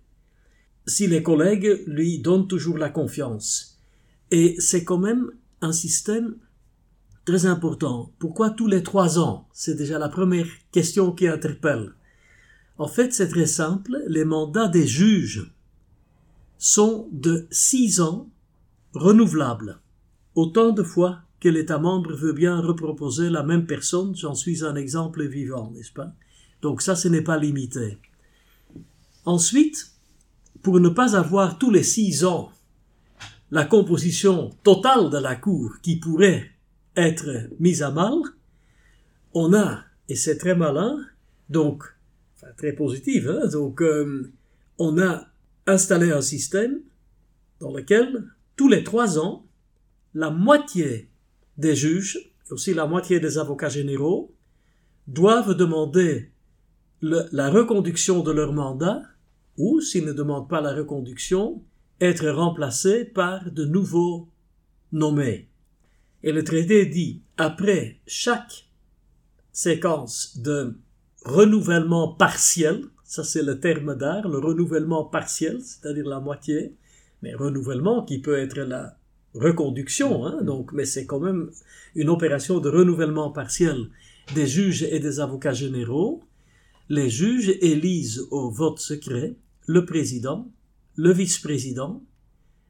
si 0.86 1.08
les 1.08 1.20
collègues 1.20 1.82
lui 1.88 2.20
donnent 2.20 2.46
toujours 2.46 2.78
la 2.78 2.90
confiance. 2.90 3.80
Et 4.30 4.54
c'est 4.60 4.84
quand 4.84 4.98
même 4.98 5.32
un 5.60 5.72
système 5.72 6.36
Très 7.24 7.46
important. 7.46 8.12
Pourquoi 8.20 8.50
tous 8.50 8.68
les 8.68 8.84
trois 8.84 9.18
ans? 9.18 9.48
C'est 9.52 9.74
déjà 9.74 9.98
la 9.98 10.08
première 10.08 10.46
question 10.70 11.10
qui 11.10 11.26
interpelle. 11.26 11.94
En 12.78 12.86
fait, 12.86 13.12
c'est 13.12 13.28
très 13.28 13.46
simple. 13.46 14.04
Les 14.06 14.24
mandats 14.24 14.68
des 14.68 14.86
juges 14.86 15.50
sont 16.58 17.08
de 17.10 17.48
six 17.50 18.00
ans 18.00 18.28
renouvelables. 18.92 19.80
Autant 20.36 20.70
de 20.70 20.84
fois 20.84 21.22
que 21.44 21.50
l'État 21.50 21.78
membre 21.78 22.14
veut 22.14 22.32
bien 22.32 22.58
reproposer 22.58 23.28
la 23.28 23.42
même 23.42 23.66
personne, 23.66 24.16
j'en 24.16 24.34
suis 24.34 24.64
un 24.64 24.76
exemple 24.76 25.26
vivant, 25.26 25.70
n'est-ce 25.72 25.92
pas? 25.92 26.10
Donc 26.62 26.80
ça, 26.80 26.96
ce 26.96 27.06
n'est 27.06 27.20
pas 27.20 27.36
limité. 27.36 27.98
Ensuite, 29.26 29.92
pour 30.62 30.80
ne 30.80 30.88
pas 30.88 31.14
avoir 31.14 31.58
tous 31.58 31.70
les 31.70 31.82
six 31.82 32.24
ans 32.24 32.50
la 33.50 33.66
composition 33.66 34.56
totale 34.62 35.10
de 35.10 35.18
la 35.18 35.36
Cour 35.36 35.74
qui 35.82 35.96
pourrait 35.96 36.50
être 36.96 37.50
mise 37.60 37.82
à 37.82 37.90
mal, 37.90 38.14
on 39.34 39.52
a, 39.52 39.84
et 40.08 40.16
c'est 40.16 40.38
très 40.38 40.54
malin, 40.54 40.96
donc, 41.50 41.84
très 42.56 42.72
positif, 42.72 43.26
hein, 43.28 43.48
donc, 43.48 43.82
euh, 43.82 44.32
on 44.78 44.98
a 44.98 45.26
installé 45.66 46.10
un 46.10 46.22
système 46.22 46.80
dans 47.60 47.70
lequel, 47.70 48.30
tous 48.56 48.70
les 48.70 48.82
trois 48.82 49.18
ans, 49.18 49.44
la 50.14 50.30
moitié 50.30 51.10
des 51.58 51.74
juges, 51.76 52.18
aussi 52.50 52.74
la 52.74 52.86
moitié 52.86 53.20
des 53.20 53.38
avocats 53.38 53.68
généraux, 53.68 54.32
doivent 55.06 55.54
demander 55.54 56.30
la 57.00 57.50
reconduction 57.50 58.22
de 58.22 58.32
leur 58.32 58.52
mandat, 58.52 59.02
ou, 59.56 59.80
s'ils 59.80 60.04
ne 60.04 60.12
demandent 60.12 60.48
pas 60.48 60.60
la 60.60 60.74
reconduction, 60.74 61.62
être 62.00 62.28
remplacés 62.28 63.04
par 63.04 63.50
de 63.50 63.64
nouveaux 63.64 64.28
nommés. 64.92 65.48
Et 66.22 66.32
le 66.32 66.42
traité 66.42 66.86
dit, 66.86 67.22
après 67.36 68.00
chaque 68.06 68.68
séquence 69.52 70.38
de 70.38 70.76
renouvellement 71.24 72.08
partiel, 72.14 72.84
ça 73.04 73.22
c'est 73.22 73.42
le 73.42 73.60
terme 73.60 73.94
d'art, 73.94 74.26
le 74.28 74.38
renouvellement 74.38 75.04
partiel, 75.04 75.60
c'est-à-dire 75.60 76.06
la 76.06 76.20
moitié, 76.20 76.74
mais 77.22 77.34
renouvellement 77.34 78.04
qui 78.04 78.20
peut 78.20 78.38
être 78.38 78.60
la 78.60 78.96
reconduction, 79.34 80.24
hein, 80.24 80.42
donc, 80.42 80.72
mais 80.72 80.84
c'est 80.84 81.06
quand 81.06 81.20
même 81.20 81.50
une 81.94 82.08
opération 82.08 82.60
de 82.60 82.68
renouvellement 82.68 83.30
partiel 83.30 83.88
des 84.34 84.46
juges 84.46 84.82
et 84.82 85.00
des 85.00 85.20
avocats 85.20 85.52
généraux. 85.52 86.22
Les 86.88 87.10
juges 87.10 87.56
élisent 87.60 88.26
au 88.30 88.50
vote 88.50 88.78
secret 88.78 89.36
le 89.66 89.84
président, 89.84 90.50
le 90.96 91.12
vice-président, 91.12 92.02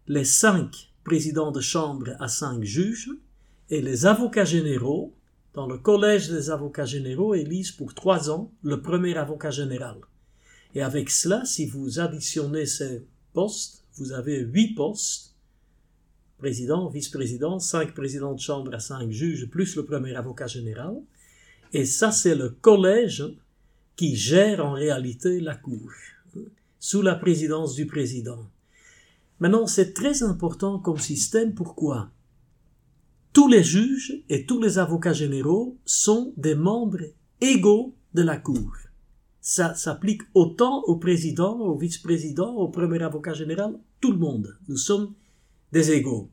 les 0.07 0.25
cinq 0.25 0.93
présidents 1.05 1.53
de 1.53 1.61
chambre 1.61 2.11
à 2.19 2.29
cinq 2.29 2.65
juges, 2.65 3.11
et 3.71 3.83
les 3.83 4.07
avocats 4.07 4.45
généraux, 4.45 5.15
dans 5.55 5.67
le 5.67 5.79
collège 5.79 6.31
des 6.31 6.51
avocats 6.51 6.85
généraux, 6.85 7.35
élisent 7.35 7.73
pour 7.73 7.95
trois 7.95 8.31
ans 8.31 8.53
le 8.63 8.81
premier 8.83 9.17
avocat 9.17 9.51
général. 9.51 9.97
Et 10.75 10.83
avec 10.83 11.11
cela, 11.11 11.45
si 11.45 11.67
vous 11.67 12.01
additionnez 12.01 12.67
ces 12.67 13.07
postes, 13.33 13.85
vous 13.97 14.13
avez 14.13 14.41
huit 14.41 14.75
postes, 14.75 15.34
président, 16.45 16.91
vice-président, 16.91 17.59
cinq 17.59 17.95
présidents 17.95 18.35
de 18.35 18.39
chambre 18.49 18.75
à 18.75 18.79
cinq 18.79 19.11
juges, 19.11 19.49
plus 19.49 19.77
le 19.77 19.87
premier 19.87 20.15
avocat 20.15 20.47
général. 20.47 20.95
Et 21.73 21.87
ça, 21.87 22.13
c'est 22.13 22.35
le 22.35 22.51
collège 22.51 23.25
qui 23.97 24.15
gère 24.15 24.63
en 24.63 24.73
réalité 24.73 25.41
la 25.41 25.55
Cour, 25.55 25.91
sous 26.79 27.01
la 27.01 27.15
présidence 27.15 27.75
du 27.75 27.87
président. 27.87 28.43
Maintenant, 29.41 29.67
c'est 29.67 29.95
très 29.95 30.23
important 30.23 30.79
comme 30.79 30.99
système. 30.99 31.55
Pourquoi? 31.55 32.11
Tous 33.33 33.49
les 33.49 33.65
juges 33.65 34.13
et 34.29 34.45
tous 34.45 34.61
les 34.61 34.77
avocats 34.79 35.15
généraux 35.15 35.79
sont 35.87 36.35
des 36.37 36.55
membres 36.55 37.07
égaux 37.41 37.95
de 38.13 38.21
la 38.21 38.37
Cour. 38.37 38.71
Ça 39.41 39.75
s'applique 39.75 40.25
autant 40.35 40.83
au 40.83 40.97
président, 40.97 41.59
au 41.59 41.75
vice-président, 41.79 42.55
au 42.55 42.69
premier 42.69 43.03
avocat 43.03 43.33
général, 43.33 43.79
tout 44.03 44.13
le 44.13 44.19
monde. 44.19 44.59
Nous 44.69 44.77
sommes 44.77 45.15
des 45.73 45.91
égaux. 45.91 46.29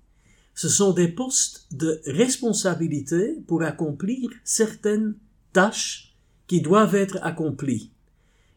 Ce 0.54 0.70
sont 0.70 0.92
des 0.92 1.08
postes 1.08 1.68
de 1.72 2.02
responsabilité 2.06 3.38
pour 3.48 3.64
accomplir 3.64 4.30
certaines 4.44 5.16
tâches 5.54 6.16
qui 6.48 6.62
doivent 6.62 6.96
être 6.96 7.20
accomplies. 7.24 7.92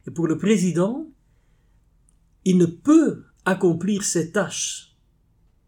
Et 0.06 0.10
pour 0.10 0.26
le 0.26 0.36
président, 0.36 1.06
il 2.44 2.58
ne 2.58 2.66
peut 2.66 3.24
accomplir 3.44 4.02
ses 4.02 4.32
tâches 4.32 4.96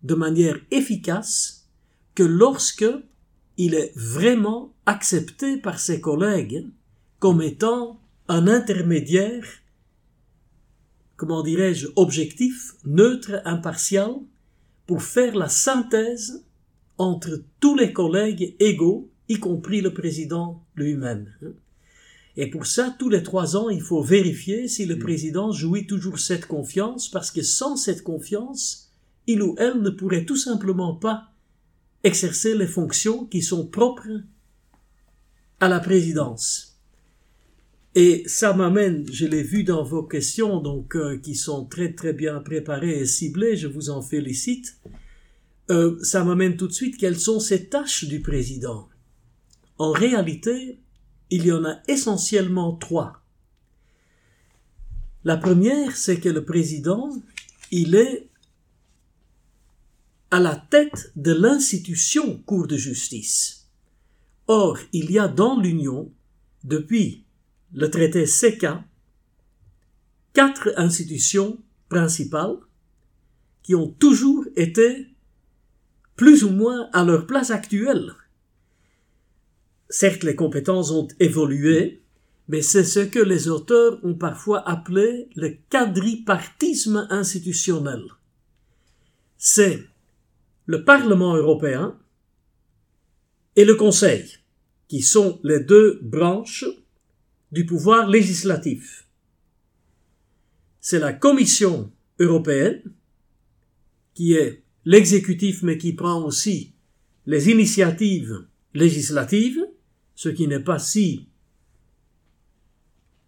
de 0.02 0.14
manière 0.14 0.58
efficace 0.70 1.68
que 2.14 2.22
lorsque 2.22 2.86
il 3.56 3.74
est 3.74 3.92
vraiment 3.96 4.74
accepté 4.84 5.56
par 5.56 5.78
ses 5.78 6.00
collègues 6.00 6.66
comme 7.18 7.42
étant 7.42 8.00
un 8.28 8.46
intermédiaire, 8.48 9.44
comment 11.16 11.42
dirais-je, 11.42 11.88
objectif, 11.96 12.74
neutre, 12.84 13.40
impartial, 13.44 14.16
pour 14.86 15.02
faire 15.02 15.34
la 15.34 15.48
synthèse 15.48 16.44
entre 16.98 17.42
tous 17.60 17.76
les 17.76 17.92
collègues 17.92 18.56
égaux, 18.60 19.10
y 19.28 19.38
compris 19.38 19.80
le 19.80 19.92
président 19.92 20.64
lui-même. 20.76 21.28
Et 22.36 22.48
pour 22.48 22.66
ça, 22.66 22.94
tous 22.98 23.08
les 23.08 23.22
trois 23.22 23.56
ans, 23.56 23.70
il 23.70 23.80
faut 23.80 24.02
vérifier 24.02 24.68
si 24.68 24.86
le 24.86 24.96
mm. 24.96 25.00
président 25.00 25.52
jouit 25.52 25.86
toujours 25.86 26.18
cette 26.18 26.46
confiance, 26.46 27.08
parce 27.08 27.30
que 27.30 27.42
sans 27.42 27.76
cette 27.76 28.02
confiance, 28.02 28.92
il 29.26 29.42
ou 29.42 29.54
elle 29.58 29.80
ne 29.80 29.90
pourrait 29.90 30.24
tout 30.24 30.36
simplement 30.36 30.94
pas 30.94 31.32
exercer 32.04 32.54
les 32.54 32.66
fonctions 32.66 33.24
qui 33.24 33.42
sont 33.42 33.66
propres 33.66 34.22
à 35.60 35.68
la 35.68 35.80
présidence. 35.80 36.75
Et 37.98 38.24
ça 38.26 38.52
m'amène, 38.52 39.10
je 39.10 39.24
l'ai 39.24 39.42
vu 39.42 39.64
dans 39.64 39.82
vos 39.82 40.02
questions, 40.02 40.60
donc 40.60 40.94
euh, 40.94 41.16
qui 41.16 41.34
sont 41.34 41.64
très 41.64 41.94
très 41.94 42.12
bien 42.12 42.40
préparées 42.40 42.98
et 42.98 43.06
ciblées, 43.06 43.56
je 43.56 43.68
vous 43.68 43.88
en 43.88 44.02
félicite. 44.02 44.78
Euh, 45.70 45.98
ça 46.02 46.22
m'amène 46.22 46.58
tout 46.58 46.68
de 46.68 46.74
suite 46.74 46.98
quelles 46.98 47.18
sont 47.18 47.40
ces 47.40 47.70
tâches 47.70 48.04
du 48.04 48.20
président? 48.20 48.90
En 49.78 49.92
réalité, 49.92 50.78
il 51.30 51.46
y 51.46 51.52
en 51.52 51.64
a 51.64 51.80
essentiellement 51.88 52.76
trois. 52.76 53.22
La 55.24 55.38
première, 55.38 55.96
c'est 55.96 56.20
que 56.20 56.28
le 56.28 56.44
président, 56.44 57.10
il 57.70 57.94
est 57.94 58.28
à 60.30 60.38
la 60.38 60.54
tête 60.54 61.12
de 61.16 61.32
l'institution 61.32 62.42
Cour 62.44 62.66
de 62.66 62.76
justice. 62.76 63.70
Or, 64.48 64.78
il 64.92 65.10
y 65.10 65.18
a 65.18 65.28
dans 65.28 65.58
l'Union, 65.58 66.12
depuis 66.62 67.25
le 67.72 67.90
traité 67.90 68.26
CECA, 68.26 68.84
quatre 70.32 70.72
institutions 70.76 71.58
principales 71.88 72.58
qui 73.62 73.74
ont 73.74 73.88
toujours 73.88 74.44
été 74.56 75.06
plus 76.16 76.44
ou 76.44 76.50
moins 76.50 76.88
à 76.92 77.04
leur 77.04 77.26
place 77.26 77.50
actuelle. 77.50 78.12
Certes, 79.88 80.24
les 80.24 80.34
compétences 80.34 80.90
ont 80.90 81.08
évolué, 81.20 82.02
mais 82.48 82.62
c'est 82.62 82.84
ce 82.84 83.00
que 83.00 83.18
les 83.18 83.48
auteurs 83.48 83.98
ont 84.04 84.14
parfois 84.14 84.68
appelé 84.68 85.28
le 85.36 85.56
quadripartisme 85.70 87.06
institutionnel. 87.10 88.02
C'est 89.36 89.84
le 90.66 90.84
Parlement 90.84 91.36
européen 91.36 91.98
et 93.54 93.64
le 93.64 93.74
Conseil, 93.74 94.38
qui 94.88 95.02
sont 95.02 95.40
les 95.44 95.60
deux 95.60 95.98
branches 96.02 96.64
du 97.56 97.64
pouvoir 97.64 98.06
législatif. 98.06 99.08
C'est 100.78 100.98
la 100.98 101.14
Commission 101.14 101.90
européenne, 102.18 102.82
qui 104.12 104.34
est 104.34 104.62
l'exécutif 104.84 105.62
mais 105.62 105.78
qui 105.78 105.94
prend 105.94 106.22
aussi 106.22 106.74
les 107.24 107.48
initiatives 107.50 108.46
législatives, 108.74 109.66
ce 110.14 110.28
qui 110.28 110.46
n'est 110.46 110.60
pas 110.60 110.78
si 110.78 111.28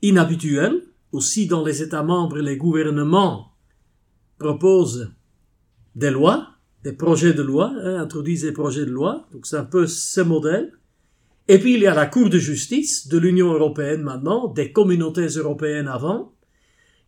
inhabituel. 0.03 0.83
Aussi 1.11 1.47
dans 1.47 1.65
les 1.65 1.81
États 1.81 2.03
membres, 2.03 2.39
les 2.39 2.59
gouvernements 2.59 3.55
proposent 4.39 5.11
des 5.95 6.11
lois, 6.11 6.51
des 6.85 6.93
projets 6.93 7.33
de 7.33 7.43
loi, 7.43 7.73
hein, 7.83 7.97
introduisent 7.99 8.43
des 8.43 8.53
projets 8.53 8.85
de 8.85 8.91
loi, 8.91 9.27
donc 9.33 9.47
c'est 9.47 9.57
un 9.57 9.65
peu 9.65 9.87
ce 9.87 10.21
modèle. 10.21 10.79
Et 11.49 11.59
puis 11.59 11.75
il 11.75 11.81
y 11.81 11.87
a 11.87 11.95
la 11.95 12.07
Cour 12.07 12.29
de 12.29 12.39
justice 12.39 13.09
de 13.09 13.17
l'Union 13.17 13.53
européenne 13.53 14.03
maintenant, 14.03 14.49
des 14.49 14.71
communautés 14.71 15.27
européennes 15.27 15.89
avant, 15.89 16.35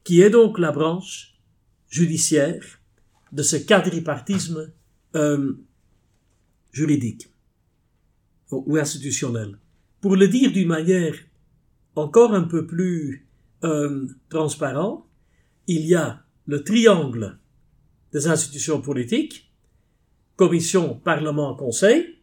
qui 0.02 0.22
est 0.22 0.30
donc 0.30 0.58
la 0.58 0.72
branche 0.72 1.38
judiciaire 1.88 2.64
de 3.32 3.42
ce 3.42 3.56
quadripartisme 3.56 4.72
euh, 5.14 5.52
juridique 6.72 7.30
ou 8.50 8.76
institutionnel. 8.76 9.58
Pour 10.00 10.16
le 10.16 10.26
dire 10.26 10.50
d'une 10.50 10.68
manière 10.68 11.14
encore 11.94 12.32
un 12.32 12.44
peu 12.44 12.66
plus 12.66 13.28
euh, 13.62 14.06
transparente, 14.30 15.06
il 15.66 15.84
y 15.86 15.94
a 15.94 16.24
le 16.46 16.64
triangle 16.64 17.38
des 18.12 18.26
institutions 18.26 18.80
politiques, 18.80 19.52
Commission, 20.36 20.94
Parlement, 20.94 21.54
Conseil, 21.54 22.19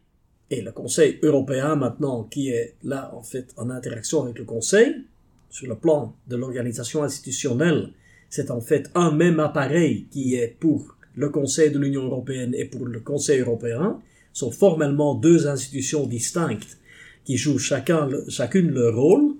et 0.50 0.62
le 0.62 0.72
Conseil 0.72 1.18
européen 1.22 1.76
maintenant 1.76 2.24
qui 2.24 2.50
est 2.50 2.74
là 2.82 3.12
en 3.14 3.22
fait 3.22 3.52
en 3.56 3.70
interaction 3.70 4.22
avec 4.22 4.38
le 4.38 4.44
Conseil, 4.44 5.04
sur 5.50 5.66
le 5.66 5.76
plan 5.76 6.14
de 6.28 6.36
l'organisation 6.36 7.02
institutionnelle, 7.02 7.90
c'est 8.30 8.50
en 8.50 8.60
fait 8.60 8.90
un 8.94 9.10
même 9.10 9.40
appareil 9.40 10.06
qui 10.10 10.34
est 10.34 10.56
pour 10.58 10.96
le 11.14 11.30
Conseil 11.30 11.70
de 11.70 11.78
l'Union 11.78 12.04
européenne 12.04 12.54
et 12.54 12.64
pour 12.64 12.86
le 12.86 13.00
Conseil 13.00 13.40
européen, 13.40 14.00
sont 14.32 14.52
formellement 14.52 15.14
deux 15.14 15.48
institutions 15.48 16.06
distinctes 16.06 16.78
qui 17.24 17.36
jouent 17.36 17.58
chacun, 17.58 18.08
chacune 18.28 18.70
leur 18.70 18.94
rôle, 18.94 19.34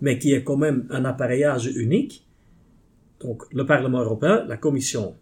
mais 0.00 0.18
qui 0.18 0.32
est 0.34 0.44
quand 0.44 0.56
même 0.56 0.86
un 0.90 1.04
appareillage 1.04 1.66
unique. 1.66 2.26
Donc 3.20 3.42
le 3.52 3.64
Parlement 3.64 4.02
européen, 4.02 4.44
la 4.46 4.58
Commission, 4.58 5.16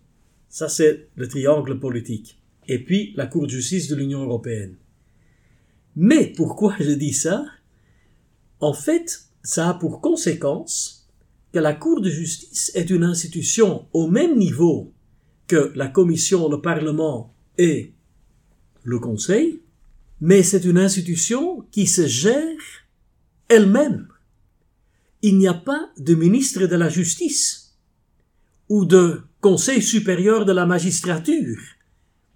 ça 0.49 0.69
c'est 0.69 1.09
le 1.15 1.29
triangle 1.29 1.79
politique. 1.79 2.39
Et 2.67 2.79
puis 2.79 3.13
la 3.17 3.27
Cour 3.27 3.47
de 3.47 3.51
justice 3.51 3.89
de 3.89 3.95
l'Union 3.95 4.23
européenne. 4.23 4.75
Mais 5.97 6.33
pourquoi 6.37 6.75
je 6.81 6.91
dis 6.91 7.13
ça? 7.13 7.45
En 8.61 8.73
fait, 8.73 9.25
ça 9.43 9.69
a 9.69 9.75
pour 9.75 10.01
conséquence 10.01 11.09
que 11.53 11.59
la 11.59 11.75
Cour 11.75 12.01
de 12.01 12.09
justice 12.09 12.71
est 12.75 12.91
une 12.91 13.05
institution 13.05 13.87
au 13.93 14.09
même 14.09 14.39
niveau 14.39 14.93
que 15.49 15.73
la 15.75 15.89
Commission, 15.89 16.49
le 16.49 16.61
Parlement 16.61 17.35
et 17.59 17.93
le 18.85 18.99
Conseil, 18.99 19.61
mais 20.21 20.43
c'est 20.43 20.65
une 20.65 20.79
institution 20.79 21.67
qui 21.71 21.87
se 21.87 22.07
gère 22.07 22.61
elle-même. 23.49 24.09
Il 25.21 25.37
n'y 25.37 25.49
a 25.49 25.55
pas 25.55 25.91
de 25.99 26.15
ministre 26.15 26.67
de 26.67 26.77
la 26.77 26.89
Justice 26.89 27.77
ou 28.69 28.85
de 28.85 29.21
Conseil 29.41 29.83
supérieur 29.83 30.45
de 30.45 30.53
la 30.53 30.65
magistrature 30.65 31.59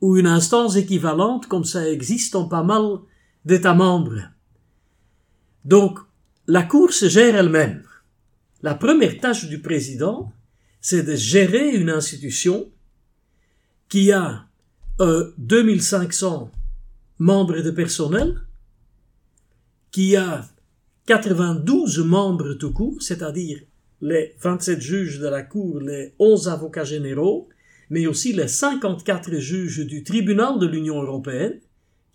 ou 0.01 0.16
une 0.16 0.27
instance 0.27 0.77
équivalente 0.77 1.47
comme 1.47 1.64
ça 1.64 1.88
existe 1.88 2.35
en 2.37 2.49
pas 2.49 2.62
mal 2.62 2.99
d'États 3.47 3.75
membres. 3.75 4.29
Donc, 5.65 5.99
la 6.47 6.65
Cour 6.65 6.93
se 6.93 7.09
gère 7.09 7.37
elle-même. 7.37 7.85
La 8.63 8.75
première 8.75 9.19
tâche 9.19 9.49
du 9.49 9.61
président, 9.61 10.33
c'est 10.81 11.05
de 11.05 11.15
gérer 11.15 11.71
une 11.71 11.91
institution 11.91 12.69
qui 13.89 14.13
a 14.13 14.47
euh, 15.01 15.33
2500 15.39 16.51
membres 17.19 17.61
de 17.61 17.71
personnel, 17.71 18.41
qui 19.93 20.17
a 20.17 20.45
92 21.07 22.01
membres 22.01 22.55
tout 22.55 22.73
court, 22.73 23.01
c'est-à-dire 23.01 23.61
les 24.01 24.35
27 24.41 24.81
juges 24.81 25.21
de 25.21 25.29
la 25.29 25.43
Cour, 25.43 25.81
les 25.81 26.15
11 26.19 26.49
avocats 26.49 26.85
généraux, 26.85 27.49
mais 27.91 28.07
aussi 28.07 28.33
les 28.33 28.49
54 28.49 29.39
juges 29.39 29.87
du 29.87 30.03
tribunal 30.03 30.59
de 30.59 30.67
l'Union 30.67 31.01
européenne, 31.01 31.61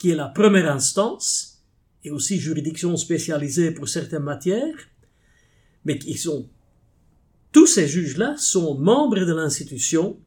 qui 0.02 0.10
est 0.10 0.16
la 0.16 0.30
première 0.30 0.72
instance, 0.72 1.62
et 2.04 2.10
aussi 2.10 2.40
juridiction 2.40 2.98
spécialisée 2.98 3.70
pour 3.70 3.88
certaines 3.88 4.24
matières, 4.24 4.90
mais 5.86 6.00
qui 6.00 6.18
sont, 6.18 6.50
tous 7.52 7.68
ces 7.68 7.88
juges-là 7.88 8.36
sont 8.36 8.80
membres 8.80 9.20
de 9.20 9.32
l'institution 9.32 10.20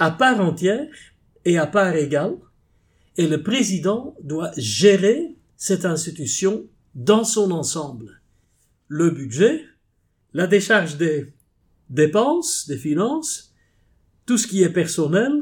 à 0.00 0.10
part 0.10 0.40
entière 0.40 0.88
et 1.44 1.58
à 1.58 1.68
part 1.68 1.94
égale, 1.94 2.38
et 3.16 3.28
le 3.28 3.40
président 3.40 4.16
doit 4.20 4.50
gérer 4.56 5.36
cette 5.56 5.84
institution 5.84 6.66
dans 6.96 7.22
son 7.22 7.52
ensemble. 7.52 8.20
Le 8.88 9.10
budget, 9.10 9.64
la 10.32 10.48
décharge 10.48 10.96
des 10.96 11.32
dépenses, 11.88 12.66
des 12.66 12.78
finances, 12.78 13.54
tout 14.26 14.38
ce 14.38 14.48
qui 14.48 14.64
est 14.64 14.72
personnel, 14.72 15.40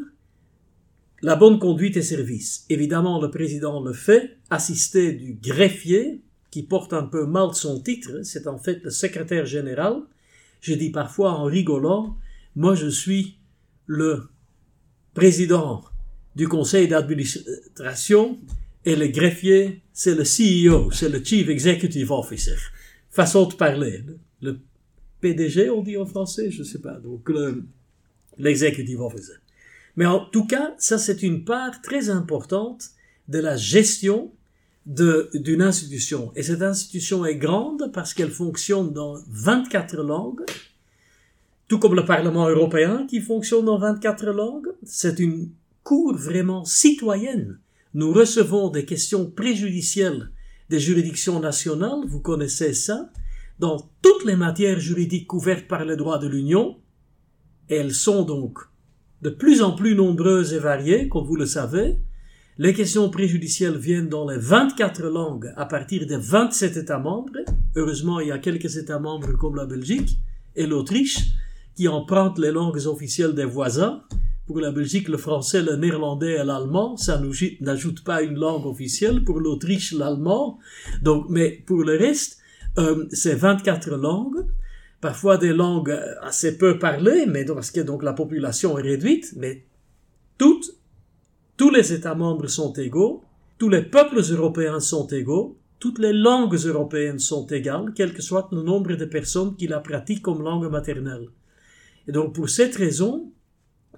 la 1.22 1.36
bonne 1.36 1.58
conduite 1.58 1.96
et 1.96 2.02
service. 2.02 2.64
Évidemment, 2.68 3.20
le 3.20 3.30
président 3.30 3.82
le 3.82 3.92
fait, 3.92 4.36
assisté 4.50 5.12
du 5.12 5.34
greffier, 5.34 6.20
qui 6.50 6.62
porte 6.62 6.92
un 6.92 7.02
peu 7.02 7.26
mal 7.26 7.54
son 7.54 7.80
titre, 7.80 8.22
c'est 8.22 8.46
en 8.46 8.58
fait 8.58 8.82
le 8.82 8.90
secrétaire 8.90 9.46
général. 9.46 10.02
Je 10.60 10.74
dis 10.74 10.90
parfois 10.90 11.32
en 11.32 11.44
rigolant, 11.44 12.16
moi 12.54 12.74
je 12.74 12.88
suis 12.88 13.36
le 13.86 14.28
président 15.14 15.84
du 16.34 16.48
conseil 16.48 16.88
d'administration 16.88 18.38
et 18.84 18.96
le 18.96 19.08
greffier, 19.08 19.82
c'est 19.92 20.14
le 20.14 20.22
CEO, 20.22 20.90
c'est 20.92 21.08
le 21.08 21.22
Chief 21.22 21.48
Executive 21.48 22.10
Officer. 22.12 22.56
Façon 23.10 23.46
de 23.46 23.54
parler. 23.54 24.04
Le 24.40 24.58
PDG, 25.20 25.70
on 25.70 25.82
dit 25.82 25.96
en 25.96 26.06
français, 26.06 26.50
je 26.50 26.62
sais 26.62 26.80
pas. 26.80 26.98
Donc, 27.00 27.30
l'executive 28.38 29.00
officer. 29.00 29.34
Mais 29.96 30.06
en 30.06 30.20
tout 30.20 30.46
cas, 30.46 30.74
ça 30.78 30.98
c'est 30.98 31.22
une 31.22 31.44
part 31.44 31.80
très 31.82 32.10
importante 32.10 32.90
de 33.28 33.38
la 33.38 33.56
gestion 33.56 34.32
d'une 34.86 35.62
institution. 35.62 36.32
Et 36.36 36.44
cette 36.44 36.62
institution 36.62 37.24
est 37.24 37.36
grande 37.36 37.90
parce 37.92 38.14
qu'elle 38.14 38.30
fonctionne 38.30 38.92
dans 38.92 39.16
24 39.28 39.96
langues, 40.02 40.44
tout 41.66 41.80
comme 41.80 41.96
le 41.96 42.04
Parlement 42.04 42.48
européen 42.48 43.06
qui 43.08 43.20
fonctionne 43.20 43.64
dans 43.64 43.78
24 43.78 44.26
langues. 44.26 44.68
C'est 44.84 45.18
une 45.18 45.50
cour 45.82 46.14
vraiment 46.14 46.64
citoyenne. 46.64 47.58
Nous 47.94 48.12
recevons 48.12 48.68
des 48.68 48.84
questions 48.84 49.28
préjudicielles 49.28 50.30
des 50.68 50.80
juridictions 50.80 51.40
nationales, 51.40 52.04
vous 52.06 52.20
connaissez 52.20 52.74
ça, 52.74 53.10
dans 53.58 53.90
toutes 54.02 54.24
les 54.24 54.36
matières 54.36 54.80
juridiques 54.80 55.26
couvertes 55.26 55.68
par 55.68 55.84
le 55.84 55.96
droit 55.96 56.18
de 56.18 56.26
l'Union, 56.26 56.78
elles 57.68 57.94
sont 57.94 58.22
donc 58.22 58.58
de 59.22 59.30
plus 59.30 59.62
en 59.62 59.72
plus 59.72 59.94
nombreuses 59.94 60.52
et 60.52 60.58
variées, 60.58 61.08
comme 61.08 61.24
vous 61.24 61.36
le 61.36 61.46
savez. 61.46 61.96
Les 62.58 62.72
questions 62.72 63.10
préjudicielles 63.10 63.76
viennent 63.76 64.08
dans 64.08 64.28
les 64.28 64.38
24 64.38 65.02
langues 65.08 65.52
à 65.56 65.66
partir 65.66 66.06
des 66.06 66.16
27 66.16 66.76
États 66.78 66.98
membres. 66.98 67.32
Heureusement, 67.74 68.20
il 68.20 68.28
y 68.28 68.32
a 68.32 68.38
quelques 68.38 68.76
États 68.76 68.98
membres 68.98 69.32
comme 69.32 69.56
la 69.56 69.66
Belgique 69.66 70.18
et 70.54 70.66
l'Autriche 70.66 71.18
qui 71.74 71.86
empruntent 71.86 72.38
les 72.38 72.50
langues 72.50 72.86
officielles 72.86 73.34
des 73.34 73.44
voisins. 73.44 74.02
Pour 74.46 74.60
la 74.60 74.70
Belgique, 74.70 75.08
le 75.08 75.18
français, 75.18 75.60
le 75.60 75.76
néerlandais 75.76 76.34
et 76.34 76.44
l'allemand, 76.44 76.96
ça 76.96 77.20
n'ajoute 77.60 78.04
pas 78.04 78.22
une 78.22 78.38
langue 78.38 78.64
officielle. 78.64 79.24
Pour 79.24 79.40
l'Autriche, 79.40 79.92
l'allemand. 79.92 80.58
Donc, 81.02 81.26
mais 81.28 81.62
pour 81.66 81.82
le 81.82 81.96
reste, 81.98 82.38
euh, 82.78 83.06
c'est 83.10 83.34
24 83.34 83.90
langues 83.96 84.46
parfois 85.06 85.38
des 85.38 85.52
langues 85.52 85.96
assez 86.20 86.58
peu 86.58 86.80
parlées, 86.80 87.26
mais 87.26 87.44
parce 87.44 87.70
que 87.70 87.78
donc 87.80 88.02
la 88.02 88.12
population 88.12 88.76
est 88.76 88.82
réduite, 88.82 89.34
mais 89.36 89.64
toutes, 90.36 90.72
tous 91.56 91.70
les 91.70 91.92
États 91.92 92.16
membres 92.16 92.48
sont 92.48 92.72
égaux, 92.72 93.22
tous 93.56 93.68
les 93.68 93.82
peuples 93.82 94.18
européens 94.18 94.80
sont 94.80 95.06
égaux, 95.06 95.58
toutes 95.78 96.00
les 96.00 96.12
langues 96.12 96.56
européennes 96.56 97.20
sont 97.20 97.46
égales, 97.46 97.92
quel 97.94 98.14
que 98.14 98.20
soit 98.20 98.48
le 98.50 98.62
nombre 98.62 98.96
de 98.96 99.04
personnes 99.04 99.54
qui 99.54 99.68
la 99.68 99.78
pratiquent 99.78 100.22
comme 100.22 100.42
langue 100.42 100.68
maternelle. 100.68 101.28
Et 102.08 102.10
donc 102.10 102.34
pour 102.34 102.50
cette 102.50 102.74
raison, 102.74 103.30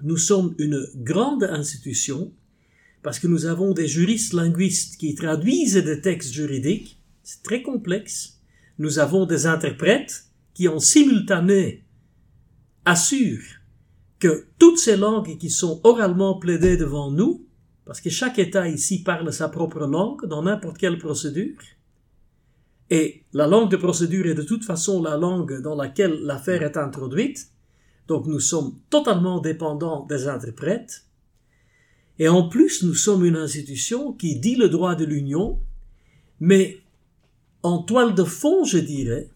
nous 0.02 0.18
sommes 0.18 0.54
une 0.58 0.86
grande 0.96 1.44
institution, 1.44 2.34
parce 3.02 3.18
que 3.18 3.28
nous 3.28 3.46
avons 3.46 3.72
des 3.72 3.88
juristes 3.88 4.34
linguistes 4.34 4.98
qui 4.98 5.14
traduisent 5.14 5.82
des 5.82 6.02
textes 6.02 6.34
juridiques, 6.34 7.00
c'est 7.22 7.42
très 7.42 7.62
complexe. 7.62 8.40
Nous 8.78 8.98
avons 8.98 9.24
des 9.24 9.46
interprètes 9.46 10.27
qui 10.58 10.66
en 10.66 10.80
simultané 10.80 11.84
assurent 12.84 13.60
que 14.18 14.48
toutes 14.58 14.78
ces 14.78 14.96
langues 14.96 15.38
qui 15.38 15.50
sont 15.50 15.80
oralement 15.84 16.36
plaidées 16.36 16.76
devant 16.76 17.12
nous, 17.12 17.46
parce 17.84 18.00
que 18.00 18.10
chaque 18.10 18.40
État 18.40 18.66
ici 18.66 19.04
parle 19.04 19.32
sa 19.32 19.48
propre 19.48 19.86
langue 19.86 20.26
dans 20.26 20.42
n'importe 20.42 20.78
quelle 20.78 20.98
procédure, 20.98 21.60
et 22.90 23.22
la 23.32 23.46
langue 23.46 23.70
de 23.70 23.76
procédure 23.76 24.26
est 24.26 24.34
de 24.34 24.42
toute 24.42 24.64
façon 24.64 25.00
la 25.00 25.16
langue 25.16 25.62
dans 25.62 25.76
laquelle 25.76 26.18
l'affaire 26.24 26.64
est 26.64 26.76
introduite, 26.76 27.52
donc 28.08 28.26
nous 28.26 28.40
sommes 28.40 28.80
totalement 28.90 29.38
dépendants 29.38 30.06
des 30.06 30.26
interprètes, 30.26 31.06
et 32.18 32.28
en 32.28 32.48
plus 32.48 32.82
nous 32.82 32.94
sommes 32.94 33.24
une 33.24 33.36
institution 33.36 34.12
qui 34.12 34.40
dit 34.40 34.56
le 34.56 34.68
droit 34.68 34.96
de 34.96 35.04
l'Union, 35.04 35.60
mais 36.40 36.80
en 37.62 37.80
toile 37.80 38.16
de 38.16 38.24
fond, 38.24 38.64
je 38.64 38.78
dirais, 38.78 39.30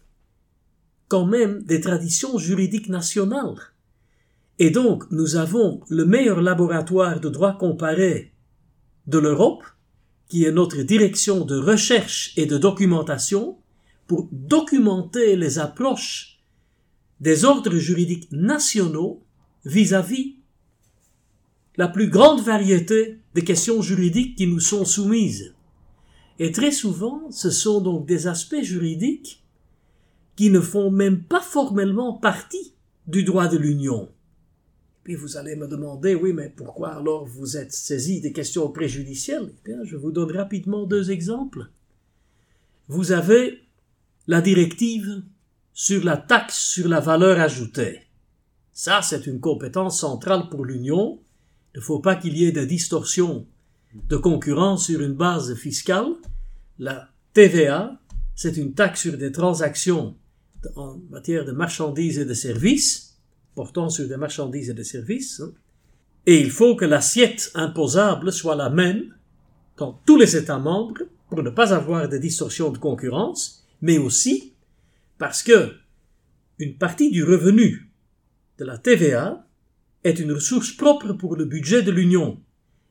quand 1.07 1.25
même 1.25 1.63
des 1.63 1.81
traditions 1.81 2.37
juridiques 2.37 2.89
nationales. 2.89 3.55
Et 4.59 4.69
donc, 4.69 5.05
nous 5.11 5.35
avons 5.35 5.81
le 5.89 6.05
meilleur 6.05 6.41
laboratoire 6.41 7.19
de 7.19 7.29
droit 7.29 7.57
comparé 7.57 8.33
de 9.07 9.17
l'Europe, 9.17 9.63
qui 10.29 10.45
est 10.45 10.51
notre 10.51 10.81
direction 10.81 11.45
de 11.45 11.57
recherche 11.57 12.33
et 12.37 12.45
de 12.45 12.57
documentation, 12.57 13.57
pour 14.07 14.29
documenter 14.31 15.35
les 15.35 15.59
approches 15.59 16.41
des 17.19 17.45
ordres 17.45 17.77
juridiques 17.77 18.31
nationaux 18.31 19.23
vis-à-vis 19.65 20.37
la 21.77 21.87
plus 21.87 22.09
grande 22.09 22.41
variété 22.41 23.19
des 23.33 23.43
questions 23.43 23.81
juridiques 23.81 24.35
qui 24.35 24.47
nous 24.47 24.59
sont 24.59 24.85
soumises. 24.85 25.53
Et 26.39 26.51
très 26.51 26.71
souvent, 26.71 27.31
ce 27.31 27.49
sont 27.49 27.81
donc 27.81 28.05
des 28.05 28.27
aspects 28.27 28.61
juridiques 28.61 29.42
qui 30.35 30.49
ne 30.49 30.59
font 30.59 30.91
même 30.91 31.23
pas 31.23 31.41
formellement 31.41 32.13
partie 32.13 32.73
du 33.07 33.23
droit 33.23 33.47
de 33.47 33.57
l'Union. 33.57 34.09
Puis 35.03 35.15
vous 35.15 35.35
allez 35.35 35.55
me 35.55 35.67
demander, 35.67 36.15
oui, 36.15 36.31
mais 36.31 36.49
pourquoi 36.49 36.95
alors 36.95 37.25
vous 37.25 37.57
êtes 37.57 37.73
saisi 37.73 38.21
des 38.21 38.31
questions 38.31 38.69
préjudicielles? 38.71 39.51
Eh 39.53 39.69
bien, 39.69 39.83
je 39.83 39.97
vous 39.97 40.11
donne 40.11 40.31
rapidement 40.31 40.85
deux 40.85 41.11
exemples. 41.11 41.69
Vous 42.87 43.11
avez 43.11 43.59
la 44.27 44.41
directive 44.41 45.23
sur 45.73 46.03
la 46.05 46.15
taxe 46.15 46.57
sur 46.57 46.87
la 46.87 47.01
valeur 47.01 47.39
ajoutée. 47.39 48.01
Ça, 48.71 49.01
c'est 49.01 49.27
une 49.27 49.41
compétence 49.41 49.99
centrale 49.99 50.49
pour 50.49 50.63
l'Union. 50.63 51.19
Il 51.75 51.79
ne 51.79 51.83
faut 51.83 51.99
pas 51.99 52.15
qu'il 52.15 52.37
y 52.37 52.45
ait 52.45 52.51
de 52.51 52.63
distorsions 52.63 53.45
de 53.93 54.17
concurrence 54.17 54.85
sur 54.85 55.01
une 55.01 55.13
base 55.13 55.53
fiscale. 55.55 56.13
La 56.79 57.09
TVA, 57.33 57.99
c'est 58.35 58.57
une 58.57 58.73
taxe 58.73 59.01
sur 59.01 59.17
des 59.17 59.31
transactions 59.31 60.15
en 60.75 60.99
matière 61.09 61.45
de 61.45 61.51
marchandises 61.51 62.19
et 62.19 62.25
de 62.25 62.33
services, 62.33 63.17
portant 63.55 63.89
sur 63.89 64.07
des 64.07 64.17
marchandises 64.17 64.69
et 64.69 64.73
des 64.73 64.83
services, 64.83 65.41
hein. 65.41 65.53
et 66.25 66.39
il 66.39 66.51
faut 66.51 66.75
que 66.75 66.85
l'assiette 66.85 67.51
imposable 67.55 68.31
soit 68.31 68.55
la 68.55 68.69
même 68.69 69.13
dans 69.77 69.99
tous 70.05 70.17
les 70.17 70.35
États 70.35 70.59
membres 70.59 71.03
pour 71.29 71.43
ne 71.43 71.49
pas 71.49 71.73
avoir 71.73 72.07
de 72.07 72.17
distorsion 72.17 72.71
de 72.71 72.77
concurrence, 72.77 73.65
mais 73.81 73.97
aussi 73.97 74.53
parce 75.17 75.43
que 75.43 75.73
une 76.59 76.77
partie 76.77 77.11
du 77.11 77.23
revenu 77.23 77.91
de 78.59 78.65
la 78.65 78.77
TVA 78.77 79.45
est 80.03 80.19
une 80.19 80.33
ressource 80.33 80.71
propre 80.71 81.13
pour 81.13 81.35
le 81.35 81.45
budget 81.45 81.81
de 81.81 81.91
l'Union. 81.91 82.39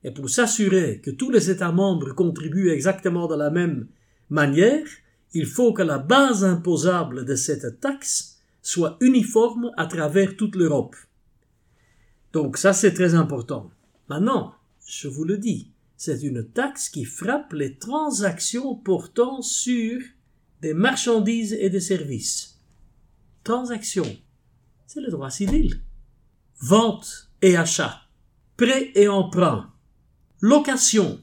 Et 0.05 0.11
pour 0.11 0.29
s'assurer 0.29 1.01
que 1.01 1.11
tous 1.11 1.31
les 1.31 1.51
États 1.51 1.73
membres 1.73 2.15
contribuent 2.15 2.71
exactement 2.71 3.29
de 3.29 3.37
la 3.37 3.51
même 3.51 3.87
manière, 4.31 4.85
il 5.35 5.47
faut 5.47 5.73
que 5.73 5.83
la 5.83 5.99
base 5.99 6.45
imposable 6.45 7.25
de 7.25 7.35
cette 7.35 7.81
taxe 7.81 8.41
soit 8.63 8.97
uniforme 9.01 9.71
à 9.77 9.87
travers 9.87 10.37
toute 10.37 10.57
l'Europe. 10.57 10.97
Donc 12.33 12.57
ça 12.57 12.73
c'est 12.73 12.95
très 12.95 13.15
important. 13.15 13.71
Maintenant, 14.09 14.55
je 14.87 15.09
vous 15.09 15.25
le 15.25 15.39
dis, 15.39 15.71
c'est 15.97 16.23
une 16.23 16.45
taxe 16.45 16.89
qui 16.89 17.05
frappe 17.05 17.53
les 17.53 17.77
transactions 17.77 18.75
portant 18.75 19.43
sur 19.43 20.01
des 20.61 20.75
marchandises 20.75 21.53
et 21.55 21.71
des 21.71 21.81
services. 21.81 22.61
Transactions, 23.45 24.17
c'est 24.87 25.01
le 25.01 25.11
droit 25.11 25.31
civil. 25.31 25.81
Vente 26.61 27.31
et 27.41 27.57
achat, 27.57 28.03
prêt 28.57 28.93
et 28.95 29.09
emprunt, 29.09 29.73
location, 30.41 31.21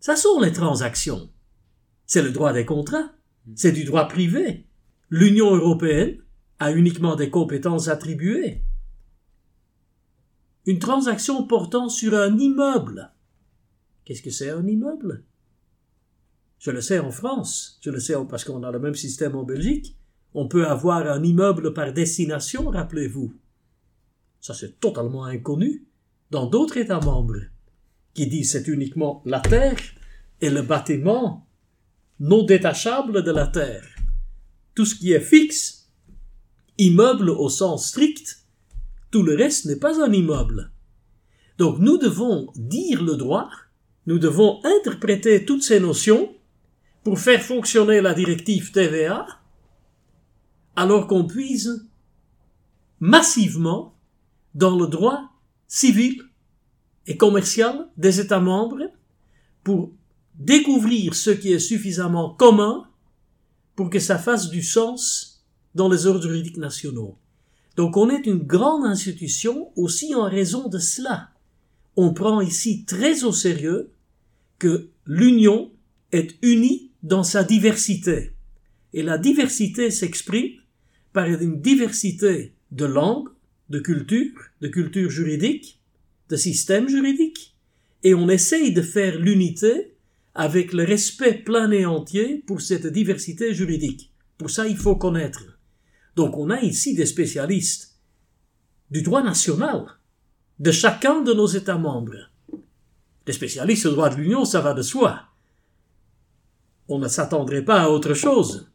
ça 0.00 0.16
sont 0.16 0.40
les 0.40 0.52
transactions. 0.52 1.30
C'est 2.06 2.22
le 2.22 2.30
droit 2.30 2.52
des 2.54 2.64
contrats. 2.64 3.10
C'est 3.54 3.72
du 3.72 3.84
droit 3.84 4.08
privé. 4.08 4.66
L'Union 5.08 5.54
européenne 5.54 6.18
a 6.58 6.72
uniquement 6.72 7.16
des 7.16 7.30
compétences 7.30 7.88
attribuées. 7.88 8.62
Une 10.66 10.78
transaction 10.78 11.46
portant 11.46 11.88
sur 11.88 12.14
un 12.14 12.38
immeuble. 12.38 13.10
Qu'est-ce 14.04 14.22
que 14.22 14.30
c'est 14.30 14.50
un 14.50 14.66
immeuble? 14.66 15.24
Je 16.58 16.70
le 16.70 16.82
sais 16.82 16.98
en 16.98 17.10
France, 17.10 17.78
je 17.80 17.90
le 17.90 18.00
sais 18.00 18.14
parce 18.28 18.44
qu'on 18.44 18.62
a 18.62 18.70
le 18.70 18.78
même 18.78 18.94
système 18.94 19.34
en 19.34 19.44
Belgique. 19.44 19.96
On 20.34 20.46
peut 20.46 20.66
avoir 20.66 21.10
un 21.10 21.22
immeuble 21.22 21.72
par 21.72 21.92
destination, 21.92 22.68
rappelez-vous. 22.68 23.32
Ça 24.40 24.52
c'est 24.54 24.78
totalement 24.78 25.24
inconnu 25.24 25.86
dans 26.30 26.46
d'autres 26.46 26.76
États 26.76 27.00
membres 27.00 27.40
qui 28.14 28.26
disent 28.26 28.52
c'est 28.52 28.68
uniquement 28.68 29.22
la 29.24 29.40
terre 29.40 29.78
et 30.40 30.50
le 30.50 30.62
bâtiment 30.62 31.46
non 32.20 32.44
détachable 32.44 33.22
de 33.24 33.30
la 33.30 33.46
terre. 33.46 33.86
Tout 34.74 34.84
ce 34.84 34.94
qui 34.94 35.12
est 35.12 35.20
fixe, 35.20 35.90
immeuble 36.76 37.30
au 37.30 37.48
sens 37.48 37.88
strict, 37.88 38.44
tout 39.10 39.22
le 39.22 39.34
reste 39.34 39.64
n'est 39.64 39.78
pas 39.78 40.02
un 40.02 40.12
immeuble. 40.12 40.70
Donc 41.58 41.78
nous 41.78 41.96
devons 41.96 42.52
dire 42.54 43.02
le 43.02 43.16
droit, 43.16 43.48
nous 44.06 44.18
devons 44.18 44.60
interpréter 44.64 45.44
toutes 45.44 45.62
ces 45.62 45.80
notions 45.80 46.34
pour 47.02 47.18
faire 47.18 47.42
fonctionner 47.42 48.00
la 48.00 48.14
directive 48.14 48.70
TVA, 48.72 49.26
alors 50.76 51.06
qu'on 51.06 51.26
puise 51.26 51.88
massivement 53.00 53.94
dans 54.54 54.78
le 54.78 54.86
droit 54.86 55.30
civil 55.68 56.22
et 57.06 57.16
commercial 57.16 57.88
des 57.96 58.20
États 58.20 58.40
membres 58.40 58.90
pour 59.64 59.92
découvrir 60.40 61.14
ce 61.14 61.30
qui 61.30 61.52
est 61.52 61.58
suffisamment 61.58 62.30
commun 62.30 62.88
pour 63.76 63.90
que 63.90 63.98
ça 63.98 64.18
fasse 64.18 64.50
du 64.50 64.62
sens 64.62 65.44
dans 65.74 65.88
les 65.88 66.06
ordres 66.06 66.22
juridiques 66.22 66.56
nationaux. 66.56 67.16
Donc 67.76 67.96
on 67.96 68.10
est 68.10 68.26
une 68.26 68.42
grande 68.42 68.84
institution 68.84 69.70
aussi 69.76 70.14
en 70.14 70.24
raison 70.24 70.68
de 70.68 70.78
cela. 70.78 71.30
On 71.96 72.12
prend 72.12 72.40
ici 72.40 72.84
très 72.84 73.22
au 73.24 73.32
sérieux 73.32 73.90
que 74.58 74.88
l'Union 75.06 75.70
est 76.12 76.34
unie 76.42 76.90
dans 77.02 77.22
sa 77.22 77.44
diversité. 77.44 78.32
Et 78.92 79.02
la 79.02 79.18
diversité 79.18 79.90
s'exprime 79.90 80.52
par 81.12 81.26
une 81.26 81.60
diversité 81.60 82.54
de 82.72 82.84
langues, 82.84 83.28
de 83.68 83.78
cultures, 83.78 84.40
de 84.60 84.68
cultures 84.68 85.10
juridiques, 85.10 85.80
de 86.28 86.36
systèmes 86.36 86.88
juridiques, 86.88 87.56
et 88.02 88.14
on 88.14 88.28
essaye 88.28 88.72
de 88.72 88.82
faire 88.82 89.18
l'unité 89.18 89.94
avec 90.34 90.72
le 90.72 90.84
respect 90.84 91.34
plein 91.34 91.70
et 91.70 91.86
entier 91.86 92.44
pour 92.46 92.60
cette 92.60 92.86
diversité 92.86 93.52
juridique. 93.54 94.12
Pour 94.38 94.50
ça, 94.50 94.66
il 94.66 94.76
faut 94.76 94.96
connaître. 94.96 95.58
Donc 96.16 96.36
on 96.36 96.50
a 96.50 96.60
ici 96.60 96.94
des 96.94 97.06
spécialistes 97.06 97.98
du 98.90 99.02
droit 99.02 99.22
national, 99.22 99.86
de 100.58 100.72
chacun 100.72 101.22
de 101.22 101.32
nos 101.32 101.46
États 101.46 101.78
membres. 101.78 102.30
Les 103.26 103.32
spécialistes 103.32 103.86
du 103.86 103.92
droit 103.92 104.10
de 104.10 104.16
l'Union, 104.16 104.44
ça 104.44 104.60
va 104.60 104.74
de 104.74 104.82
soi. 104.82 105.22
On 106.88 106.98
ne 106.98 107.08
s'attendrait 107.08 107.64
pas 107.64 107.82
à 107.82 107.88
autre 107.88 108.14
chose. 108.14 108.68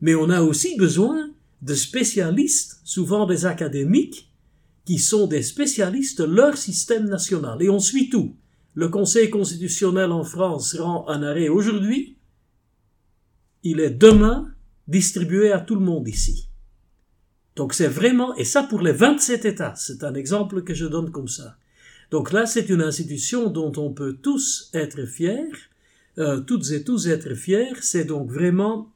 Mais 0.00 0.14
on 0.14 0.30
a 0.30 0.42
aussi 0.42 0.76
besoin 0.76 1.30
de 1.62 1.74
spécialistes, 1.74 2.80
souvent 2.84 3.26
des 3.26 3.46
académiques, 3.46 4.32
qui 4.84 4.98
sont 4.98 5.26
des 5.26 5.42
spécialistes 5.42 6.20
de 6.22 6.24
leur 6.24 6.56
système 6.56 7.08
national. 7.08 7.62
Et 7.62 7.70
on 7.70 7.78
suit 7.78 8.08
tout. 8.08 8.34
Le 8.74 8.88
Conseil 8.88 9.30
constitutionnel 9.30 10.12
en 10.12 10.24
France 10.24 10.76
rend 10.76 11.08
un 11.08 11.22
arrêt 11.22 11.48
aujourd'hui. 11.48 12.16
Il 13.62 13.80
est 13.80 13.90
demain 13.90 14.54
distribué 14.86 15.52
à 15.52 15.60
tout 15.60 15.74
le 15.74 15.80
monde 15.80 16.06
ici. 16.08 16.48
Donc 17.56 17.74
c'est 17.74 17.88
vraiment, 17.88 18.34
et 18.36 18.44
ça 18.44 18.62
pour 18.62 18.80
les 18.80 18.92
27 18.92 19.44
États, 19.44 19.74
c'est 19.74 20.04
un 20.04 20.14
exemple 20.14 20.62
que 20.62 20.72
je 20.72 20.86
donne 20.86 21.10
comme 21.10 21.28
ça. 21.28 21.56
Donc 22.10 22.32
là, 22.32 22.46
c'est 22.46 22.68
une 22.68 22.82
institution 22.82 23.50
dont 23.50 23.72
on 23.76 23.92
peut 23.92 24.14
tous 24.20 24.70
être 24.72 25.04
fiers, 25.04 25.50
euh, 26.18 26.40
toutes 26.40 26.70
et 26.70 26.82
tous 26.82 27.08
être 27.08 27.34
fiers. 27.34 27.74
C'est 27.80 28.04
donc 28.04 28.30
vraiment, 28.30 28.92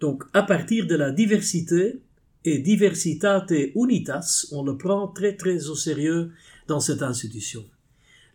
donc 0.00 0.24
à 0.32 0.42
partir 0.42 0.86
de 0.86 0.94
la 0.94 1.10
diversité 1.10 2.00
et 2.44 2.58
diversitate 2.58 3.52
unitas, 3.74 4.46
on 4.52 4.62
le 4.62 4.76
prend 4.76 5.08
très 5.08 5.36
très 5.36 5.68
au 5.68 5.74
sérieux 5.74 6.32
dans 6.68 6.80
cette 6.80 7.02
institution. 7.02 7.64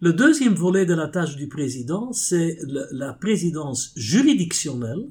Le 0.05 0.13
deuxième 0.13 0.53
volet 0.53 0.85
de 0.85 0.93
la 0.93 1.07
tâche 1.07 1.35
du 1.35 1.47
président, 1.47 2.13
c'est 2.13 2.59
la 2.91 3.11
présidence 3.11 3.91
juridictionnelle 3.95 5.07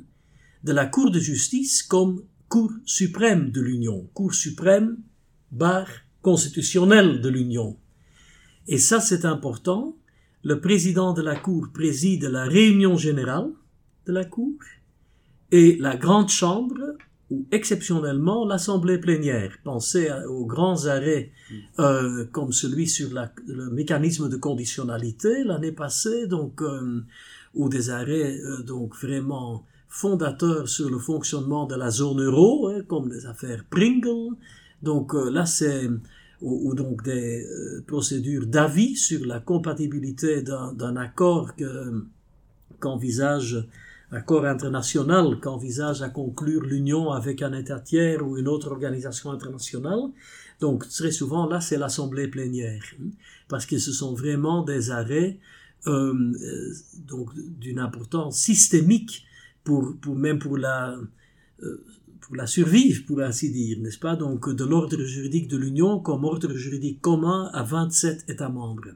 de 0.62 0.72
la 0.72 0.86
Cour 0.86 1.10
de 1.10 1.18
justice 1.18 1.82
comme 1.82 2.22
Cour 2.48 2.70
suprême 2.84 3.50
de 3.50 3.60
l'Union, 3.60 4.08
Cour 4.14 4.32
suprême, 4.32 4.98
barre 5.50 5.90
constitutionnelle 6.22 7.20
de 7.20 7.28
l'Union. 7.28 7.76
Et 8.68 8.78
ça, 8.78 9.00
c'est 9.00 9.24
important. 9.24 9.96
Le 10.44 10.60
président 10.60 11.12
de 11.12 11.22
la 11.22 11.34
Cour 11.34 11.70
préside 11.74 12.26
la 12.26 12.44
réunion 12.44 12.96
générale 12.96 13.50
de 14.06 14.12
la 14.12 14.24
Cour 14.24 14.54
et 15.50 15.76
la 15.80 15.96
grande 15.96 16.28
chambre 16.28 16.78
ou 17.30 17.46
exceptionnellement 17.50 18.44
l'assemblée 18.44 18.98
plénière. 18.98 19.52
Pensez 19.64 20.10
aux 20.28 20.44
grands 20.44 20.86
arrêts 20.86 21.30
euh, 21.78 22.26
comme 22.32 22.52
celui 22.52 22.86
sur 22.86 23.10
le 23.46 23.70
mécanisme 23.70 24.28
de 24.28 24.36
conditionnalité 24.36 25.44
l'année 25.44 25.72
passée, 25.72 26.26
donc 26.26 26.60
euh, 26.62 27.02
ou 27.54 27.68
des 27.68 27.90
arrêts 27.90 28.38
euh, 28.38 28.62
donc 28.62 28.94
vraiment 28.96 29.64
fondateurs 29.88 30.68
sur 30.68 30.90
le 30.90 30.98
fonctionnement 30.98 31.66
de 31.66 31.76
la 31.76 31.90
zone 31.90 32.20
euro, 32.22 32.68
hein, 32.68 32.82
comme 32.86 33.10
les 33.10 33.26
affaires 33.26 33.64
Pringle. 33.70 34.36
Donc 34.82 35.14
là, 35.14 35.46
c'est 35.46 35.88
ou, 36.42 36.74
donc 36.74 37.02
des 37.04 37.46
procédures 37.86 38.44
d'avis 38.44 38.96
sur 38.96 39.24
la 39.24 39.40
compatibilité 39.40 40.42
d'un 40.42 40.96
accord 40.96 41.52
qu'envisage 42.80 43.66
accord 44.14 44.46
international 44.46 45.38
qu'envisage 45.40 46.02
à 46.02 46.08
conclure 46.08 46.62
l'Union 46.62 47.10
avec 47.10 47.42
un 47.42 47.52
État 47.52 47.80
tiers 47.80 48.26
ou 48.26 48.38
une 48.38 48.48
autre 48.48 48.70
organisation 48.70 49.30
internationale. 49.30 50.00
Donc 50.60 50.88
très 50.88 51.10
souvent 51.10 51.46
là 51.46 51.60
c'est 51.60 51.76
l'assemblée 51.76 52.28
plénière 52.28 52.82
hein, 53.00 53.10
parce 53.48 53.66
que 53.66 53.78
ce 53.78 53.92
sont 53.92 54.14
vraiment 54.14 54.62
des 54.62 54.90
arrêts 54.90 55.38
euh, 55.86 56.14
euh, 56.14 57.24
d'une 57.58 57.78
importance 57.78 58.38
systémique 58.38 59.24
pour, 59.64 59.94
pour 60.00 60.16
même 60.16 60.38
pour 60.38 60.56
la 60.56 60.96
euh, 61.62 61.84
pour 62.20 62.36
la 62.36 62.46
survivre, 62.46 63.04
pour 63.06 63.20
ainsi 63.20 63.50
dire, 63.50 63.78
n'est-ce 63.80 63.98
pas? 63.98 64.16
Donc 64.16 64.48
de 64.48 64.64
l'ordre 64.64 65.04
juridique 65.04 65.46
de 65.46 65.58
l'Union 65.58 66.00
comme 66.00 66.24
ordre 66.24 66.54
juridique 66.54 67.02
commun 67.02 67.50
à 67.52 67.62
27 67.62 68.30
États 68.30 68.48
membres. 68.48 68.94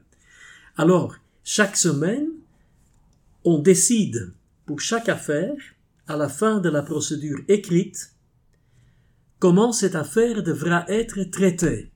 Alors, 0.77 1.15
chaque 1.43 1.77
semaine, 1.77 2.29
on 3.43 3.59
décide 3.59 4.33
pour 4.69 4.81
chaque 4.81 5.09
affaire, 5.09 5.55
à 6.07 6.15
la 6.15 6.29
fin 6.29 6.59
de 6.59 6.69
la 6.69 6.83
procédure 6.83 7.39
écrite, 7.47 8.13
comment 9.39 9.71
cette 9.71 9.95
affaire 9.95 10.43
devra 10.43 10.85
être 10.87 11.23
traitée. 11.23 11.91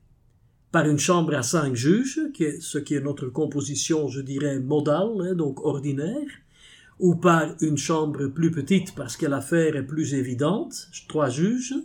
Par 0.72 0.90
une 0.90 0.98
chambre 0.98 1.36
à 1.36 1.44
cinq 1.44 1.76
juges, 1.76 2.20
ce 2.62 2.80
qui 2.80 2.96
est 2.96 3.00
notre 3.00 3.28
composition, 3.28 4.08
je 4.08 4.22
dirais, 4.22 4.60
modale, 4.60 5.22
hein, 5.22 5.36
donc 5.36 5.64
ordinaire, 5.64 6.26
ou 6.98 7.14
par 7.14 7.54
une 7.62 7.78
chambre 7.78 8.26
plus 8.26 8.50
petite 8.50 8.96
parce 8.96 9.18
que 9.18 9.28
l'affaire 9.28 9.76
est 9.76 9.86
plus 9.86 10.16
évidente, 10.16 10.74
trois 11.08 11.30
juges, 11.30 11.76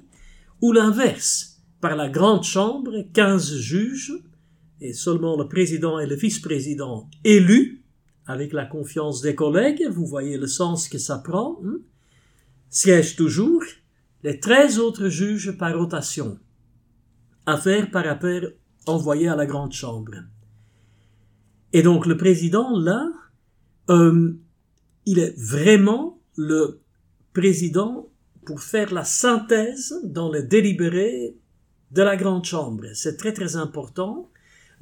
ou 0.62 0.72
l'inverse, 0.72 1.60
par 1.82 1.96
la 1.96 2.08
grande 2.08 2.44
chambre, 2.44 3.04
quinze 3.12 3.54
juges, 3.56 4.14
et 4.80 4.94
seulement 4.94 5.36
le 5.36 5.48
président 5.48 5.98
et 5.98 6.06
le 6.06 6.16
vice-président 6.16 7.10
élus, 7.24 7.84
avec 8.28 8.52
la 8.52 8.66
confiance 8.66 9.22
des 9.22 9.34
collègues, 9.34 9.88
vous 9.90 10.06
voyez 10.06 10.36
le 10.36 10.46
sens 10.46 10.88
que 10.88 10.98
ça 10.98 11.18
prend, 11.18 11.58
hein, 11.64 11.78
siègent 12.68 13.16
toujours 13.16 13.62
les 14.22 14.38
treize 14.38 14.78
autres 14.78 15.08
juges 15.08 15.56
par 15.56 15.76
rotation, 15.76 16.38
affaire 17.46 17.90
par 17.90 18.06
affaire 18.06 18.52
envoyée 18.86 19.28
à 19.28 19.36
la 19.36 19.46
grande 19.46 19.72
chambre. 19.72 20.12
Et 21.72 21.82
donc 21.82 22.04
le 22.04 22.18
président, 22.18 22.78
là, 22.78 23.10
euh, 23.88 24.34
il 25.06 25.18
est 25.18 25.34
vraiment 25.38 26.20
le 26.36 26.82
président 27.32 28.10
pour 28.44 28.60
faire 28.60 28.92
la 28.92 29.04
synthèse 29.04 29.94
dans 30.04 30.30
les 30.30 30.42
délibérés 30.42 31.34
de 31.92 32.02
la 32.02 32.16
grande 32.16 32.44
chambre. 32.44 32.84
C'est 32.92 33.16
très 33.16 33.32
très 33.32 33.56
important. 33.56 34.30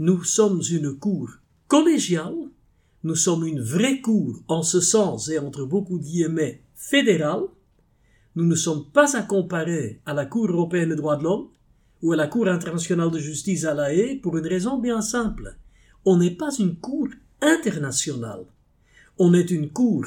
Nous 0.01 0.25
sommes 0.25 0.63
une 0.69 0.99
cour 0.99 1.31
collégiale 1.69 2.51
nous 3.07 3.15
sommes 3.15 3.47
une 3.47 3.61
vraie 3.61 4.01
cour 4.01 4.43
en 4.49 4.65
ce 4.65 4.81
sens 4.81 5.29
et 5.29 5.39
entre 5.39 5.65
beaucoup 5.65 5.97
de 5.97 6.03
guillemets 6.03 6.65
fédérale. 6.75 7.45
Nous 8.35 8.45
ne 8.45 8.57
sommes 8.57 8.91
pas 8.91 9.17
à 9.17 9.23
comparer 9.23 10.01
à 10.07 10.13
la 10.13 10.27
Cour 10.27 10.49
européenne 10.49 10.89
des 10.89 10.97
droits 10.97 11.17
de 11.17 11.23
l'homme 11.23 11.47
ou 12.03 12.13
à 12.13 12.17
la 12.17 12.27
Cour 12.27 12.49
internationale 12.49 13.13
de 13.13 13.21
justice 13.21 13.65
à 13.65 13.75
La 13.75 13.95
Haye 13.95 14.17
pour 14.17 14.37
une 14.37 14.49
raison 14.49 14.79
bien 14.79 15.01
simple. 15.03 15.57
On 16.05 16.17
n'est 16.17 16.35
pas 16.35 16.53
une 16.59 16.75
cour 16.75 17.07
internationale. 17.41 18.45
On 19.19 19.35
est 19.35 19.53
une 19.53 19.71
cour 19.71 20.05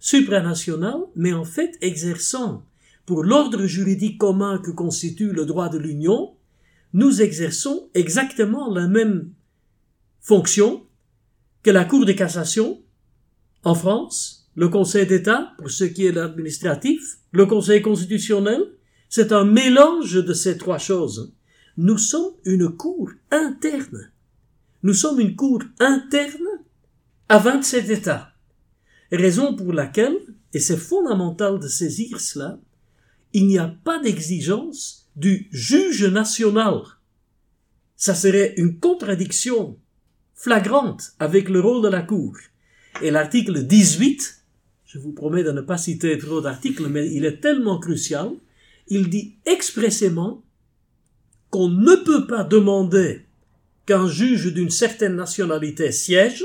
supranationale, 0.00 1.02
mais 1.14 1.32
en 1.32 1.44
fait 1.44 1.78
exerçant 1.80 2.64
pour 3.06 3.22
l'ordre 3.22 3.66
juridique 3.66 4.18
commun 4.18 4.58
que 4.58 4.72
constitue 4.72 5.30
le 5.30 5.46
droit 5.46 5.68
de 5.68 5.78
l'Union, 5.78 6.34
nous 6.92 7.22
exerçons 7.22 7.88
exactement 7.94 8.68
la 8.68 8.88
même 8.88 9.30
fonction 10.20 10.82
que 11.62 11.70
la 11.70 11.84
Cour 11.84 12.04
de 12.04 12.12
cassation, 12.12 12.82
en 13.64 13.74
France, 13.74 14.50
le 14.54 14.68
Conseil 14.68 15.06
d'État, 15.06 15.52
pour 15.58 15.70
ce 15.70 15.84
qui 15.84 16.06
est 16.06 16.12
l'administratif, 16.12 17.18
le 17.30 17.46
Conseil 17.46 17.82
constitutionnel, 17.82 18.62
c'est 19.08 19.32
un 19.32 19.44
mélange 19.44 20.14
de 20.14 20.32
ces 20.32 20.58
trois 20.58 20.78
choses. 20.78 21.34
Nous 21.76 21.98
sommes 21.98 22.34
une 22.44 22.68
cour 22.70 23.10
interne. 23.30 24.10
Nous 24.82 24.94
sommes 24.94 25.20
une 25.20 25.36
cour 25.36 25.62
interne 25.78 26.48
à 27.28 27.38
27 27.38 27.90
États. 27.90 28.32
Raison 29.10 29.54
pour 29.54 29.72
laquelle, 29.72 30.16
et 30.52 30.58
c'est 30.58 30.76
fondamental 30.76 31.58
de 31.58 31.68
saisir 31.68 32.20
cela, 32.20 32.58
il 33.32 33.46
n'y 33.46 33.58
a 33.58 33.74
pas 33.84 34.00
d'exigence 34.00 35.08
du 35.16 35.48
juge 35.52 36.04
national. 36.04 36.80
Ça 37.96 38.14
serait 38.14 38.54
une 38.56 38.78
contradiction 38.78 39.78
flagrante 40.34 41.12
avec 41.18 41.48
le 41.48 41.60
rôle 41.60 41.82
de 41.82 41.88
la 41.88 42.02
Cour. 42.02 42.36
Et 43.00 43.10
l'article 43.10 43.62
18, 43.64 44.42
je 44.86 44.98
vous 44.98 45.12
promets 45.12 45.44
de 45.44 45.52
ne 45.52 45.60
pas 45.60 45.78
citer 45.78 46.18
trop 46.18 46.40
d'articles, 46.40 46.88
mais 46.88 47.10
il 47.10 47.24
est 47.24 47.40
tellement 47.40 47.78
crucial, 47.78 48.30
il 48.88 49.08
dit 49.08 49.36
expressément 49.46 50.42
qu'on 51.50 51.68
ne 51.68 51.96
peut 51.96 52.26
pas 52.26 52.44
demander 52.44 53.24
qu'un 53.86 54.06
juge 54.06 54.52
d'une 54.52 54.70
certaine 54.70 55.16
nationalité 55.16 55.92
siège, 55.92 56.44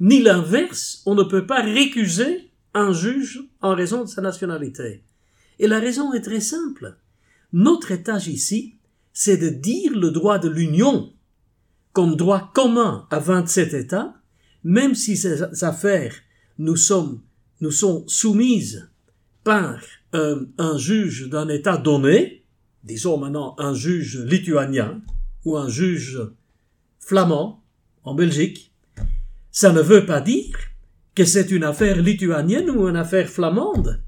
ni 0.00 0.22
l'inverse, 0.22 1.02
on 1.06 1.14
ne 1.14 1.22
peut 1.22 1.46
pas 1.46 1.62
récuser 1.62 2.50
un 2.74 2.92
juge 2.92 3.42
en 3.62 3.74
raison 3.74 4.04
de 4.04 4.08
sa 4.08 4.20
nationalité. 4.20 5.02
Et 5.58 5.66
la 5.66 5.80
raison 5.80 6.12
est 6.12 6.20
très 6.20 6.40
simple. 6.40 6.96
Notre 7.52 7.92
étage 7.92 8.28
ici, 8.28 8.74
c'est 9.12 9.38
de 9.38 9.48
dire 9.48 9.96
le 9.96 10.10
droit 10.10 10.38
de 10.38 10.48
l'Union 10.48 11.12
comme 11.96 12.14
droit 12.14 12.50
commun 12.52 13.06
à 13.10 13.18
27 13.18 13.72
États, 13.72 14.12
même 14.64 14.94
si 14.94 15.16
ces 15.16 15.64
affaires 15.64 16.14
nous, 16.58 16.76
nous 17.62 17.70
sont 17.70 18.04
soumises 18.06 18.90
par 19.44 19.80
euh, 20.14 20.44
un 20.58 20.76
juge 20.76 21.30
d'un 21.30 21.48
État 21.48 21.78
donné, 21.78 22.44
disons 22.84 23.16
maintenant 23.16 23.54
un 23.56 23.72
juge 23.72 24.18
lituanien 24.18 25.00
ou 25.46 25.56
un 25.56 25.70
juge 25.70 26.20
flamand 27.00 27.64
en 28.04 28.14
Belgique, 28.14 28.74
ça 29.50 29.72
ne 29.72 29.80
veut 29.80 30.04
pas 30.04 30.20
dire 30.20 30.54
que 31.14 31.24
c'est 31.24 31.50
une 31.50 31.64
affaire 31.64 31.96
lituanienne 32.02 32.68
ou 32.68 32.86
une 32.88 32.96
affaire 32.96 33.30
flamande. 33.30 34.02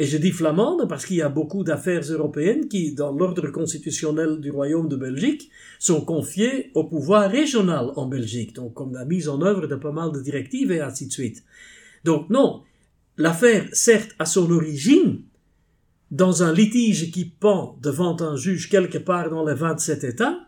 Et 0.00 0.06
je 0.06 0.16
dis 0.16 0.30
flamande 0.30 0.88
parce 0.88 1.04
qu'il 1.04 1.16
y 1.16 1.22
a 1.22 1.28
beaucoup 1.28 1.64
d'affaires 1.64 2.02
européennes 2.02 2.68
qui, 2.68 2.94
dans 2.94 3.10
l'ordre 3.10 3.48
constitutionnel 3.48 4.38
du 4.38 4.52
Royaume 4.52 4.88
de 4.88 4.94
Belgique, 4.94 5.50
sont 5.80 6.02
confiées 6.02 6.70
au 6.74 6.84
pouvoir 6.84 7.28
régional 7.28 7.90
en 7.96 8.06
Belgique, 8.06 8.54
donc 8.54 8.74
comme 8.74 8.94
la 8.94 9.04
mise 9.04 9.28
en 9.28 9.42
œuvre 9.42 9.66
de 9.66 9.74
pas 9.74 9.90
mal 9.90 10.12
de 10.12 10.20
directives 10.20 10.70
et 10.70 10.80
ainsi 10.80 11.08
de 11.08 11.12
suite. 11.12 11.42
Donc 12.04 12.30
non, 12.30 12.62
l'affaire, 13.16 13.66
certes, 13.72 14.14
a 14.20 14.24
son 14.24 14.48
origine 14.52 15.22
dans 16.12 16.44
un 16.44 16.52
litige 16.52 17.10
qui 17.10 17.24
pend 17.24 17.76
devant 17.82 18.22
un 18.22 18.36
juge 18.36 18.70
quelque 18.70 18.98
part 18.98 19.30
dans 19.30 19.44
les 19.44 19.54
27 19.54 20.04
États, 20.04 20.38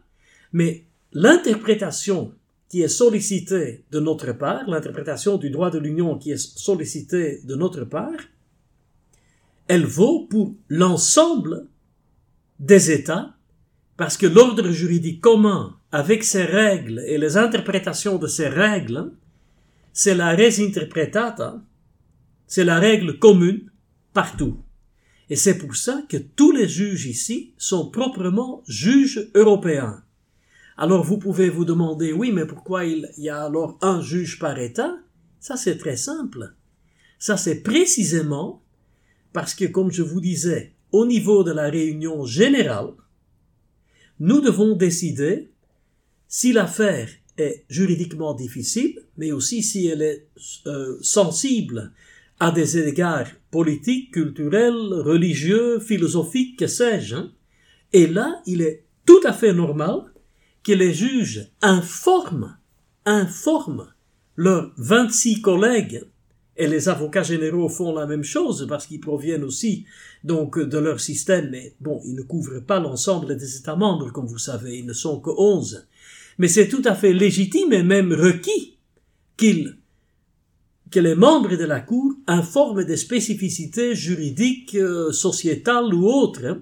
mais 0.53 0.85
l'interprétation 1.13 2.33
qui 2.69 2.83
est 2.83 2.89
sollicitée 2.89 3.83
de 3.91 3.99
notre 3.99 4.31
part, 4.31 4.71
l'interprétation 4.71 5.39
du 5.39 5.51
droit 5.51 5.73
de 5.73 5.81
l'Union 5.81 6.19
qui 6.19 6.31
est 6.31 6.39
sollicitée 6.39 7.41
de 7.43 7.57
notre 7.57 7.85
part, 7.85 8.15
elle 9.71 9.87
vaut 9.87 10.27
pour 10.29 10.57
l'ensemble 10.69 11.69
des 12.59 12.91
États, 12.91 13.37
parce 13.97 14.17
que 14.17 14.27
l'ordre 14.27 14.73
juridique 14.73 15.21
commun, 15.21 15.77
avec 15.93 16.25
ses 16.25 16.43
règles 16.43 17.05
et 17.07 17.19
les 17.19 17.37
interprétations 17.37 18.19
de 18.19 18.27
ces 18.27 18.49
règles, 18.49 19.13
c'est 19.93 20.17
la 20.17 20.31
res 20.31 20.59
interpretata, 20.59 21.63
c'est 22.49 22.65
la 22.65 22.81
règle 22.81 23.21
commune 23.21 23.71
partout. 24.13 24.61
Et 25.29 25.37
c'est 25.37 25.57
pour 25.57 25.77
ça 25.77 26.03
que 26.09 26.17
tous 26.17 26.51
les 26.51 26.67
juges 26.67 27.07
ici 27.07 27.55
sont 27.57 27.93
proprement 27.93 28.65
juges 28.67 29.31
européens. 29.37 30.03
Alors 30.79 31.05
vous 31.05 31.19
pouvez 31.19 31.49
vous 31.49 31.65
demander, 31.65 32.13
oui, 32.13 32.33
mais 32.33 32.45
pourquoi 32.45 32.87
il 32.87 33.09
y 33.19 33.29
a 33.29 33.45
alors 33.45 33.79
un 33.83 34.03
juge 34.03 34.41
par 34.41 34.59
État? 34.59 34.97
Ça 35.39 35.57
c'est 35.57 35.79
très 35.79 35.97
simple. 35.97 36.57
Ça 37.21 37.37
c'est 37.37 37.63
précisément 37.63 38.65
parce 39.33 39.55
que, 39.55 39.65
comme 39.67 39.93
je 39.93 40.03
vous 40.03 40.21
disais, 40.21 40.73
au 40.93 41.07
niveau 41.07 41.45
de 41.45 41.53
la 41.53 41.71
réunion 41.71 42.25
générale, 42.25 42.93
nous 44.19 44.41
devons 44.41 44.77
décider 44.77 45.51
si 46.29 46.53
l'affaire 46.53 47.09
est 47.39 47.65
juridiquement 47.69 48.35
difficile, 48.35 49.03
mais 49.17 49.33
aussi 49.33 49.63
si 49.63 49.87
elle 49.87 50.03
est 50.03 50.27
euh, 50.67 50.99
sensible 51.01 51.93
à 52.39 52.51
des 52.51 52.79
égards 52.79 53.29
politiques, 53.51 54.13
culturels, 54.13 54.95
religieux, 55.05 55.79
philosophiques, 55.81 56.59
que 56.59 56.67
sais-je. 56.67 57.17
Hein. 57.17 57.33
Et 57.93 58.07
là, 58.07 58.41
il 58.47 58.63
est 58.63 58.85
tout 59.07 59.21
à 59.25 59.33
fait 59.33 59.53
normal 59.53 60.03
que 60.63 60.73
les 60.73 60.93
juges 60.93 61.49
informent, 61.63 62.59
informent 63.05 63.93
leurs 64.37 64.73
26 64.77 65.43
collègues, 65.43 66.05
et 66.61 66.67
les 66.67 66.91
avocats 66.91 67.23
généraux 67.23 67.71
font 67.71 67.95
la 67.95 68.07
même 68.07 68.23
chose 68.23 68.67
parce 68.69 68.87
qu'ils 68.87 69.01
proviennent 69.01 69.45
aussi 69.45 69.87
donc 70.23 70.59
de 70.59 70.77
leur 70.77 71.01
système, 71.01 71.49
mais 71.51 71.75
bon, 71.81 72.03
ils 72.05 72.15
ne 72.15 72.21
couvrent 72.23 72.61
pas 72.61 72.79
l'ensemble 72.79 73.35
des 73.39 73.57
États 73.57 73.77
membres, 73.77 74.13
comme 74.13 74.27
vous 74.27 74.39
savez, 74.39 74.79
ils 74.79 74.85
ne 74.87 74.93
sont 74.93 75.21
que 75.21 75.31
11. 75.31 75.87
Mais 76.37 76.49
c'est 76.49 76.69
tout 76.69 76.83
à 76.85 76.95
fait 76.95 77.15
légitime 77.15 77.73
et 77.73 77.83
même 77.83 78.13
requis 78.13 78.77
qu'ils 79.39 79.79
que 80.91 81.01
les 81.01 81.15
membres 81.15 81.57
de 81.57 81.65
la 81.65 81.81
Cour 81.81 82.13
informent 82.27 82.85
des 82.85 82.97
spécificités 82.99 83.95
juridiques, 83.95 84.75
euh, 84.75 85.13
sociétales 85.13 85.95
ou 85.95 86.07
autres, 86.07 86.45
hein, 86.45 86.61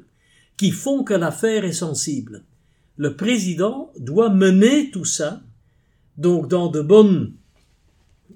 qui 0.56 0.70
font 0.70 1.02
que 1.02 1.14
l'affaire 1.14 1.64
est 1.64 1.72
sensible. 1.72 2.44
Le 2.96 3.16
président 3.16 3.90
doit 3.98 4.30
mener 4.30 4.90
tout 4.90 5.06
ça, 5.06 5.40
donc 6.18 6.46
dans 6.46 6.68
de 6.68 6.82
bonnes 6.82 7.32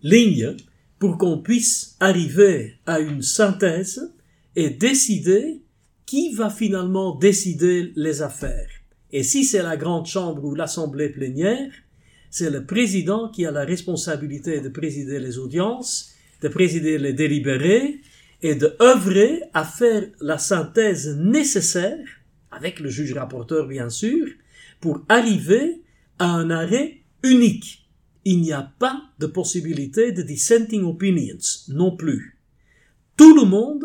lignes, 0.02 0.56
pour 1.02 1.18
qu'on 1.18 1.38
puisse 1.38 1.96
arriver 1.98 2.76
à 2.86 3.00
une 3.00 3.22
synthèse 3.22 4.14
et 4.54 4.70
décider 4.70 5.60
qui 6.06 6.32
va 6.32 6.48
finalement 6.48 7.16
décider 7.16 7.92
les 7.96 8.22
affaires. 8.22 8.68
Et 9.10 9.24
si 9.24 9.42
c'est 9.42 9.64
la 9.64 9.76
grande 9.76 10.06
chambre 10.06 10.44
ou 10.44 10.54
l'assemblée 10.54 11.08
plénière, 11.08 11.72
c'est 12.30 12.50
le 12.50 12.66
président 12.66 13.28
qui 13.30 13.44
a 13.44 13.50
la 13.50 13.64
responsabilité 13.64 14.60
de 14.60 14.68
présider 14.68 15.18
les 15.18 15.38
audiences, 15.38 16.12
de 16.40 16.46
présider 16.46 16.98
les 16.98 17.14
délibérés 17.14 17.98
et 18.40 18.54
de 18.54 18.76
œuvrer 18.80 19.42
à 19.54 19.64
faire 19.64 20.04
la 20.20 20.38
synthèse 20.38 21.16
nécessaire, 21.18 22.06
avec 22.52 22.78
le 22.78 22.90
juge 22.90 23.14
rapporteur 23.14 23.66
bien 23.66 23.90
sûr, 23.90 24.28
pour 24.80 25.02
arriver 25.08 25.82
à 26.20 26.26
un 26.26 26.50
arrêt 26.50 26.98
unique. 27.24 27.81
Il 28.24 28.40
n'y 28.40 28.52
a 28.52 28.72
pas 28.78 29.02
de 29.18 29.26
possibilité 29.26 30.12
de 30.12 30.22
dissenting 30.22 30.84
opinions 30.84 31.38
non 31.68 31.96
plus. 31.96 32.38
Tout 33.16 33.34
le 33.34 33.44
monde, 33.44 33.84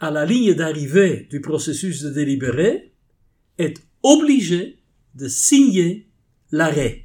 à 0.00 0.10
la 0.10 0.26
ligne 0.26 0.54
d'arrivée 0.54 1.26
du 1.30 1.40
processus 1.40 2.02
de 2.02 2.10
délibéré, 2.10 2.92
est 3.58 3.82
obligé 4.02 4.78
de 5.14 5.28
signer 5.28 6.08
l'arrêt. 6.52 7.04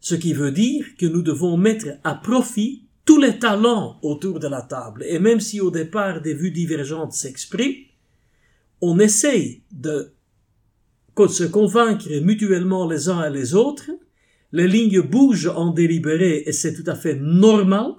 Ce 0.00 0.14
qui 0.14 0.32
veut 0.32 0.52
dire 0.52 0.84
que 0.98 1.06
nous 1.06 1.22
devons 1.22 1.56
mettre 1.56 1.88
à 2.04 2.14
profit 2.14 2.84
tous 3.04 3.20
les 3.20 3.38
talents 3.38 3.98
autour 4.02 4.40
de 4.40 4.48
la 4.48 4.62
table. 4.62 5.04
Et 5.08 5.18
même 5.18 5.40
si 5.40 5.60
au 5.60 5.70
départ 5.70 6.20
des 6.20 6.34
vues 6.34 6.50
divergentes 6.50 7.12
s'expriment, 7.12 7.86
on 8.80 8.98
essaye 8.98 9.62
de 9.72 10.12
se 11.28 11.44
convaincre 11.44 12.12
mutuellement 12.20 12.86
les 12.86 13.08
uns 13.08 13.24
et 13.24 13.32
les 13.32 13.54
autres, 13.54 13.90
les 14.56 14.68
lignes 14.68 15.02
bougent 15.02 15.52
en 15.54 15.70
délibéré 15.70 16.44
et 16.46 16.52
c'est 16.52 16.72
tout 16.72 16.90
à 16.90 16.94
fait 16.94 17.16
normal. 17.20 17.92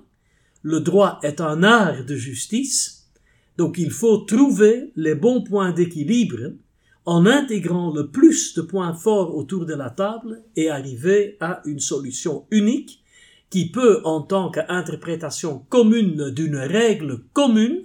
Le 0.63 0.79
droit 0.79 1.19
est 1.21 1.39
un 1.39 1.61
art 1.61 2.03
de 2.03 2.15
justice, 2.15 3.05
donc 3.59 3.77
il 3.77 3.91
faut 3.91 4.17
trouver 4.17 4.91
les 4.95 5.13
bons 5.13 5.43
points 5.43 5.71
d'équilibre 5.71 6.53
en 7.05 7.27
intégrant 7.27 7.93
le 7.93 8.07
plus 8.07 8.55
de 8.55 8.63
points 8.63 8.95
forts 8.95 9.37
autour 9.37 9.67
de 9.67 9.75
la 9.75 9.91
table 9.91 10.41
et 10.55 10.71
arriver 10.71 11.37
à 11.41 11.61
une 11.65 11.79
solution 11.79 12.47
unique 12.49 13.03
qui 13.51 13.69
peut, 13.69 14.01
en 14.03 14.21
tant 14.21 14.49
qu'interprétation 14.49 15.63
commune 15.69 16.31
d'une 16.31 16.57
règle 16.57 17.19
commune, 17.33 17.83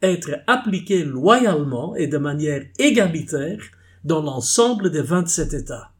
être 0.00 0.30
appliquée 0.46 1.02
loyalement 1.02 1.96
et 1.96 2.06
de 2.06 2.18
manière 2.18 2.64
égalitaire 2.78 3.58
dans 4.04 4.22
l'ensemble 4.22 4.92
des 4.92 5.02
27 5.02 5.54
États. 5.54 5.91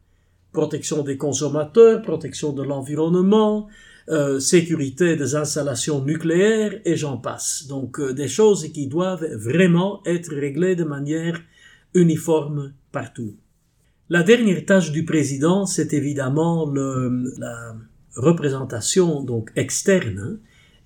Protection 0.53 1.03
des 1.03 1.17
consommateurs, 1.17 2.01
protection 2.01 2.53
de 2.53 2.63
l'environnement, 2.63 3.67
euh, 4.09 4.39
sécurité 4.39 5.15
des 5.15 5.35
installations 5.35 6.03
nucléaires 6.03 6.79
et 6.85 6.95
j'en 6.95 7.17
passe. 7.17 7.65
Donc 7.67 7.99
euh, 7.99 8.13
des 8.13 8.27
choses 8.27 8.71
qui 8.71 8.87
doivent 8.87 9.25
vraiment 9.35 10.01
être 10.05 10.33
réglées 10.33 10.75
de 10.75 10.83
manière 10.83 11.41
uniforme 11.93 12.73
partout. 12.91 13.35
La 14.09 14.23
dernière 14.23 14.65
tâche 14.65 14.91
du 14.91 15.05
président, 15.05 15.65
c'est 15.65 15.93
évidemment 15.93 16.69
le, 16.69 17.33
la 17.39 17.75
représentation 18.15 19.23
donc 19.23 19.51
externe 19.55 20.19
hein, 20.19 20.37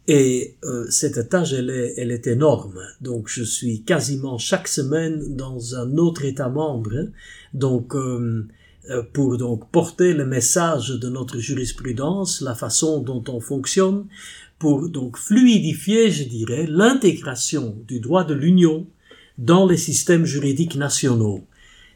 et 0.08 0.56
euh, 0.64 0.86
cette 0.90 1.28
tâche, 1.28 1.52
elle 1.52 1.70
est, 1.70 1.96
elle 1.98 2.12
est 2.12 2.28
énorme. 2.28 2.80
Donc, 3.02 3.28
je 3.28 3.44
suis 3.44 3.84
quasiment 3.84 4.38
chaque 4.38 4.70
semaine 4.70 5.36
dans 5.36 5.76
un 5.76 5.98
autre 5.98 6.24
État 6.24 6.48
membre. 6.48 7.10
Donc, 7.54 7.94
euh, 7.94 8.00
euh, 8.00 8.48
pour 9.14 9.38
donc 9.38 9.70
porter 9.72 10.14
le 10.14 10.26
message 10.26 10.90
de 10.90 11.10
notre 11.10 11.40
jurisprudence, 11.40 12.42
la 12.42 12.56
façon 12.56 13.02
dont 13.02 13.24
on 13.28 13.40
fonctionne, 13.40 14.06
pour 14.60 14.90
donc 14.90 15.18
fluidifier, 15.18 16.12
je 16.12 16.24
dirais, 16.24 16.66
l'intégration 16.68 17.76
du 17.88 18.00
droit 18.00 18.24
de 18.24 18.34
l'Union 18.34 18.88
dans 19.38 19.68
les 19.68 19.78
systèmes 19.78 20.26
juridiques 20.26 20.76
nationaux. 20.76 21.42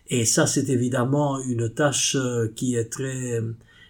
Et 0.10 0.26
ça, 0.26 0.46
c'est 0.46 0.70
évidemment 0.70 1.42
une 1.42 1.70
tâche 1.70 2.18
qui 2.56 2.76
est 2.76 2.90
très, 2.90 3.40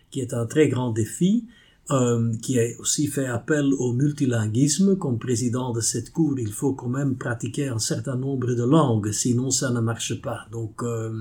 qui 0.10 0.22
est 0.22 0.34
un 0.34 0.46
très 0.46 0.68
grand 0.68 0.92
défi. 0.92 1.46
Euh, 1.90 2.32
qui 2.42 2.58
a 2.58 2.64
aussi 2.80 3.08
fait 3.08 3.26
appel 3.26 3.74
au 3.78 3.92
multilinguisme. 3.92 4.96
Comme 4.96 5.20
président 5.20 5.74
de 5.74 5.82
cette 5.82 6.12
cour, 6.12 6.40
il 6.40 6.54
faut 6.54 6.74
quand 6.74 6.88
même 6.88 7.18
pratiquer 7.18 7.68
un 7.68 7.80
certain 7.80 8.16
nombre 8.16 8.54
de 8.54 8.64
langues, 8.64 9.12
sinon 9.12 9.50
ça 9.52 9.72
ne 9.72 9.82
marche 9.82 10.22
pas. 10.22 10.46
Donc, 10.54 10.84
euh, 10.84 11.12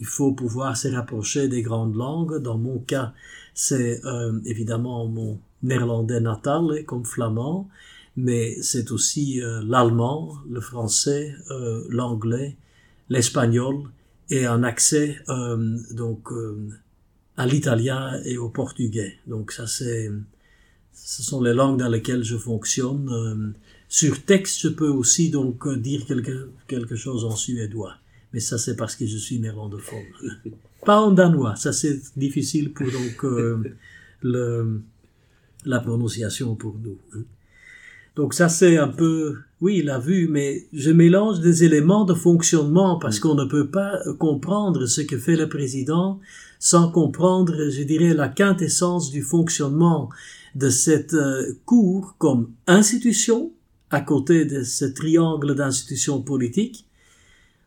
il 0.00 0.06
faut 0.06 0.32
pouvoir 0.32 0.76
se 0.76 0.88
rapprocher 0.88 1.48
des 1.48 1.62
grandes 1.62 1.94
langues. 1.94 2.38
Dans 2.38 2.58
mon 2.58 2.78
cas, 2.78 3.12
c'est 3.54 4.04
euh, 4.04 4.40
évidemment 4.44 5.06
mon 5.06 5.38
néerlandais 5.62 6.20
natal, 6.20 6.84
comme 6.86 7.04
flamand, 7.04 7.68
mais 8.16 8.60
c'est 8.62 8.90
aussi 8.90 9.40
l'allemand, 9.62 10.38
le 10.48 10.60
français, 10.60 11.34
l'anglais, 11.90 12.56
l'espagnol 13.10 13.90
et 14.30 14.46
un 14.46 14.62
accès 14.62 15.18
donc 15.90 16.30
à 17.36 17.46
l'italien 17.46 18.18
et 18.24 18.38
au 18.38 18.48
portugais. 18.48 19.18
Donc 19.26 19.52
ça 19.52 19.66
c'est 19.66 20.10
ce 20.92 21.22
sont 21.22 21.42
les 21.42 21.54
langues 21.54 21.78
dans 21.78 21.88
lesquelles 21.88 22.24
je 22.24 22.36
fonctionne. 22.36 23.54
sur 23.88 24.24
texte, 24.24 24.60
je 24.60 24.68
peux 24.68 24.88
aussi 24.88 25.30
donc 25.30 25.68
dire 25.68 26.06
quelque, 26.06 26.50
quelque 26.68 26.96
chose 26.96 27.24
en 27.24 27.36
suédois. 27.36 27.94
Mais 28.32 28.40
ça, 28.40 28.58
c'est 28.58 28.76
parce 28.76 28.96
que 28.96 29.06
je 29.06 29.16
suis 29.16 29.38
néerlandophone. 29.38 30.04
Pas 30.84 31.00
en 31.00 31.10
danois, 31.10 31.56
ça 31.56 31.72
c'est 31.72 32.00
difficile 32.16 32.72
pour 32.72 32.86
donc 32.86 33.22
le, 34.22 34.80
la 35.66 35.80
prononciation 35.80 36.54
pour 36.54 36.76
nous. 36.82 36.96
Hein. 37.14 37.24
Donc 38.16 38.34
ça 38.34 38.48
c'est 38.48 38.76
un 38.76 38.88
peu, 38.88 39.36
oui, 39.60 39.82
la 39.82 39.98
vue, 39.98 40.26
mais 40.28 40.66
je 40.72 40.90
mélange 40.90 41.40
des 41.40 41.64
éléments 41.64 42.04
de 42.04 42.14
fonctionnement 42.14 42.98
parce 42.98 43.18
mm. 43.18 43.20
qu'on 43.20 43.34
ne 43.34 43.44
peut 43.44 43.68
pas 43.68 43.98
comprendre 44.18 44.86
ce 44.86 45.02
que 45.02 45.18
fait 45.18 45.36
le 45.36 45.48
président 45.48 46.18
sans 46.58 46.90
comprendre, 46.90 47.70
je 47.70 47.82
dirais, 47.82 48.12
la 48.12 48.28
quintessence 48.28 49.10
du 49.10 49.22
fonctionnement 49.22 50.10
de 50.54 50.68
cette 50.68 51.14
euh, 51.14 51.54
cour 51.64 52.16
comme 52.18 52.50
institution 52.66 53.52
à 53.90 54.00
côté 54.00 54.44
de 54.44 54.62
ce 54.62 54.84
triangle 54.84 55.54
d'institutions 55.54 56.20
politiques 56.20 56.86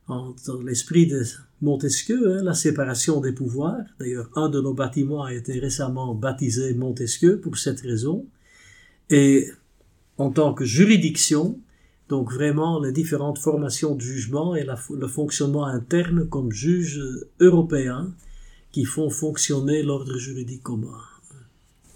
dans 0.07 0.61
l'esprit 0.65 1.07
de 1.07 1.23
Montesquieu, 1.61 2.37
hein, 2.37 2.43
la 2.43 2.53
séparation 2.53 3.21
des 3.21 3.31
pouvoirs. 3.31 3.83
D'ailleurs, 3.99 4.29
un 4.35 4.49
de 4.49 4.59
nos 4.59 4.73
bâtiments 4.73 5.23
a 5.23 5.33
été 5.33 5.59
récemment 5.59 6.13
baptisé 6.13 6.73
Montesquieu 6.73 7.39
pour 7.39 7.57
cette 7.57 7.81
raison. 7.81 8.25
Et 9.09 9.49
en 10.17 10.31
tant 10.31 10.53
que 10.53 10.65
juridiction, 10.65 11.59
donc 12.09 12.31
vraiment 12.31 12.81
les 12.81 12.91
différentes 12.91 13.39
formations 13.39 13.95
de 13.95 14.01
jugement 14.01 14.55
et 14.55 14.65
le 14.65 15.07
fonctionnement 15.07 15.65
interne 15.65 16.27
comme 16.27 16.51
juge 16.51 17.01
européen 17.39 18.13
qui 18.71 18.85
font 18.85 19.09
fonctionner 19.09 19.83
l'ordre 19.83 20.17
juridique 20.17 20.63
commun. 20.63 20.97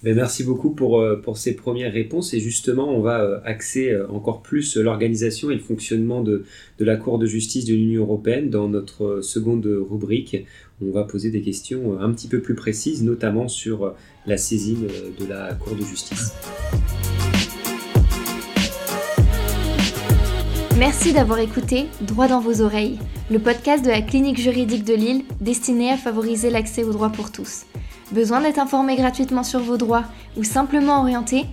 Ben, 0.04 0.16
merci 0.16 0.43
beaucoup 0.43 0.70
pour, 0.70 1.00
euh, 1.00 1.16
pour 1.16 1.38
ces 1.39 1.56
premières 1.56 1.91
réponses 1.91 2.36
et 2.36 2.39
justement 2.39 2.95
on 2.95 3.02
va 3.02 3.24
euh, 3.24 3.39
axer 3.45 3.89
euh, 3.89 4.08
encore 4.10 4.43
plus 4.43 4.78
l'organisation 4.78 5.50
et 5.50 5.56
le 5.56 5.60
fonctionnement 5.60 6.22
de, 6.22 6.45
de 6.78 6.86
la 6.86 6.98
Cour 6.98 7.18
de 7.18 7.26
justice 7.26 7.66
de 7.66 7.74
l'Union 7.74 8.04
européenne 8.04 8.52
dans 8.52 8.70
notre 8.70 9.22
seconde 9.22 9.66
rubrique. 9.66 10.45
On 10.84 10.91
va 10.91 11.04
poser 11.04 11.32
des 11.32 11.41
questions 11.41 12.00
un 12.00 12.12
petit 12.12 12.28
peu 12.28 12.41
plus 12.41 12.54
précises, 12.54 13.02
notamment 13.02 13.48
sur 13.48 13.95
la 14.28 14.38
saisine 14.38 14.86
de 15.20 15.26
la 15.26 15.56
Cour 15.56 15.76
de 15.76 15.82
justice. 15.82 16.32
Merci 20.78 21.12
d'avoir 21.12 21.39
écouté 21.39 21.88
Droit 22.02 22.28
dans 22.28 22.39
vos 22.39 22.62
oreilles, 22.62 23.00
le 23.32 23.39
podcast 23.39 23.84
de 23.84 23.89
la 23.89 24.02
clinique 24.02 24.39
juridique 24.39 24.84
de 24.84 24.93
Lille 24.93 25.24
destiné 25.41 25.89
à 25.89 25.98
favoriser 25.98 26.52
l'accès 26.52 26.84
au 26.84 26.93
droit 26.93 27.10
pour 27.10 27.32
tous. 27.32 27.66
Besoin 28.12 28.41
d'être 28.41 28.60
informé 28.60 28.95
gratuitement 28.95 29.43
sur 29.43 29.60
vos 29.60 29.78
droits 29.78 30.03
ou 30.38 30.43
simplement 30.43 31.01
orienté? 31.01 31.45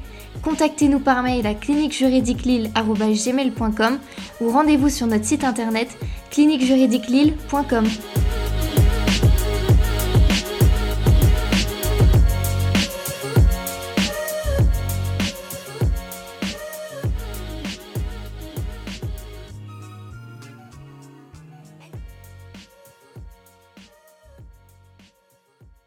Contactez-nous 0.42 1.00
par 1.00 1.22
mail 1.22 1.46
à 1.46 1.54
cliniquejuridiquelille.com 1.54 3.98
ou 4.40 4.50
rendez-vous 4.50 4.88
sur 4.88 5.06
notre 5.06 5.24
site 5.24 5.44
internet 5.44 5.96
cliniquejuridiquelille.com. 6.30 7.86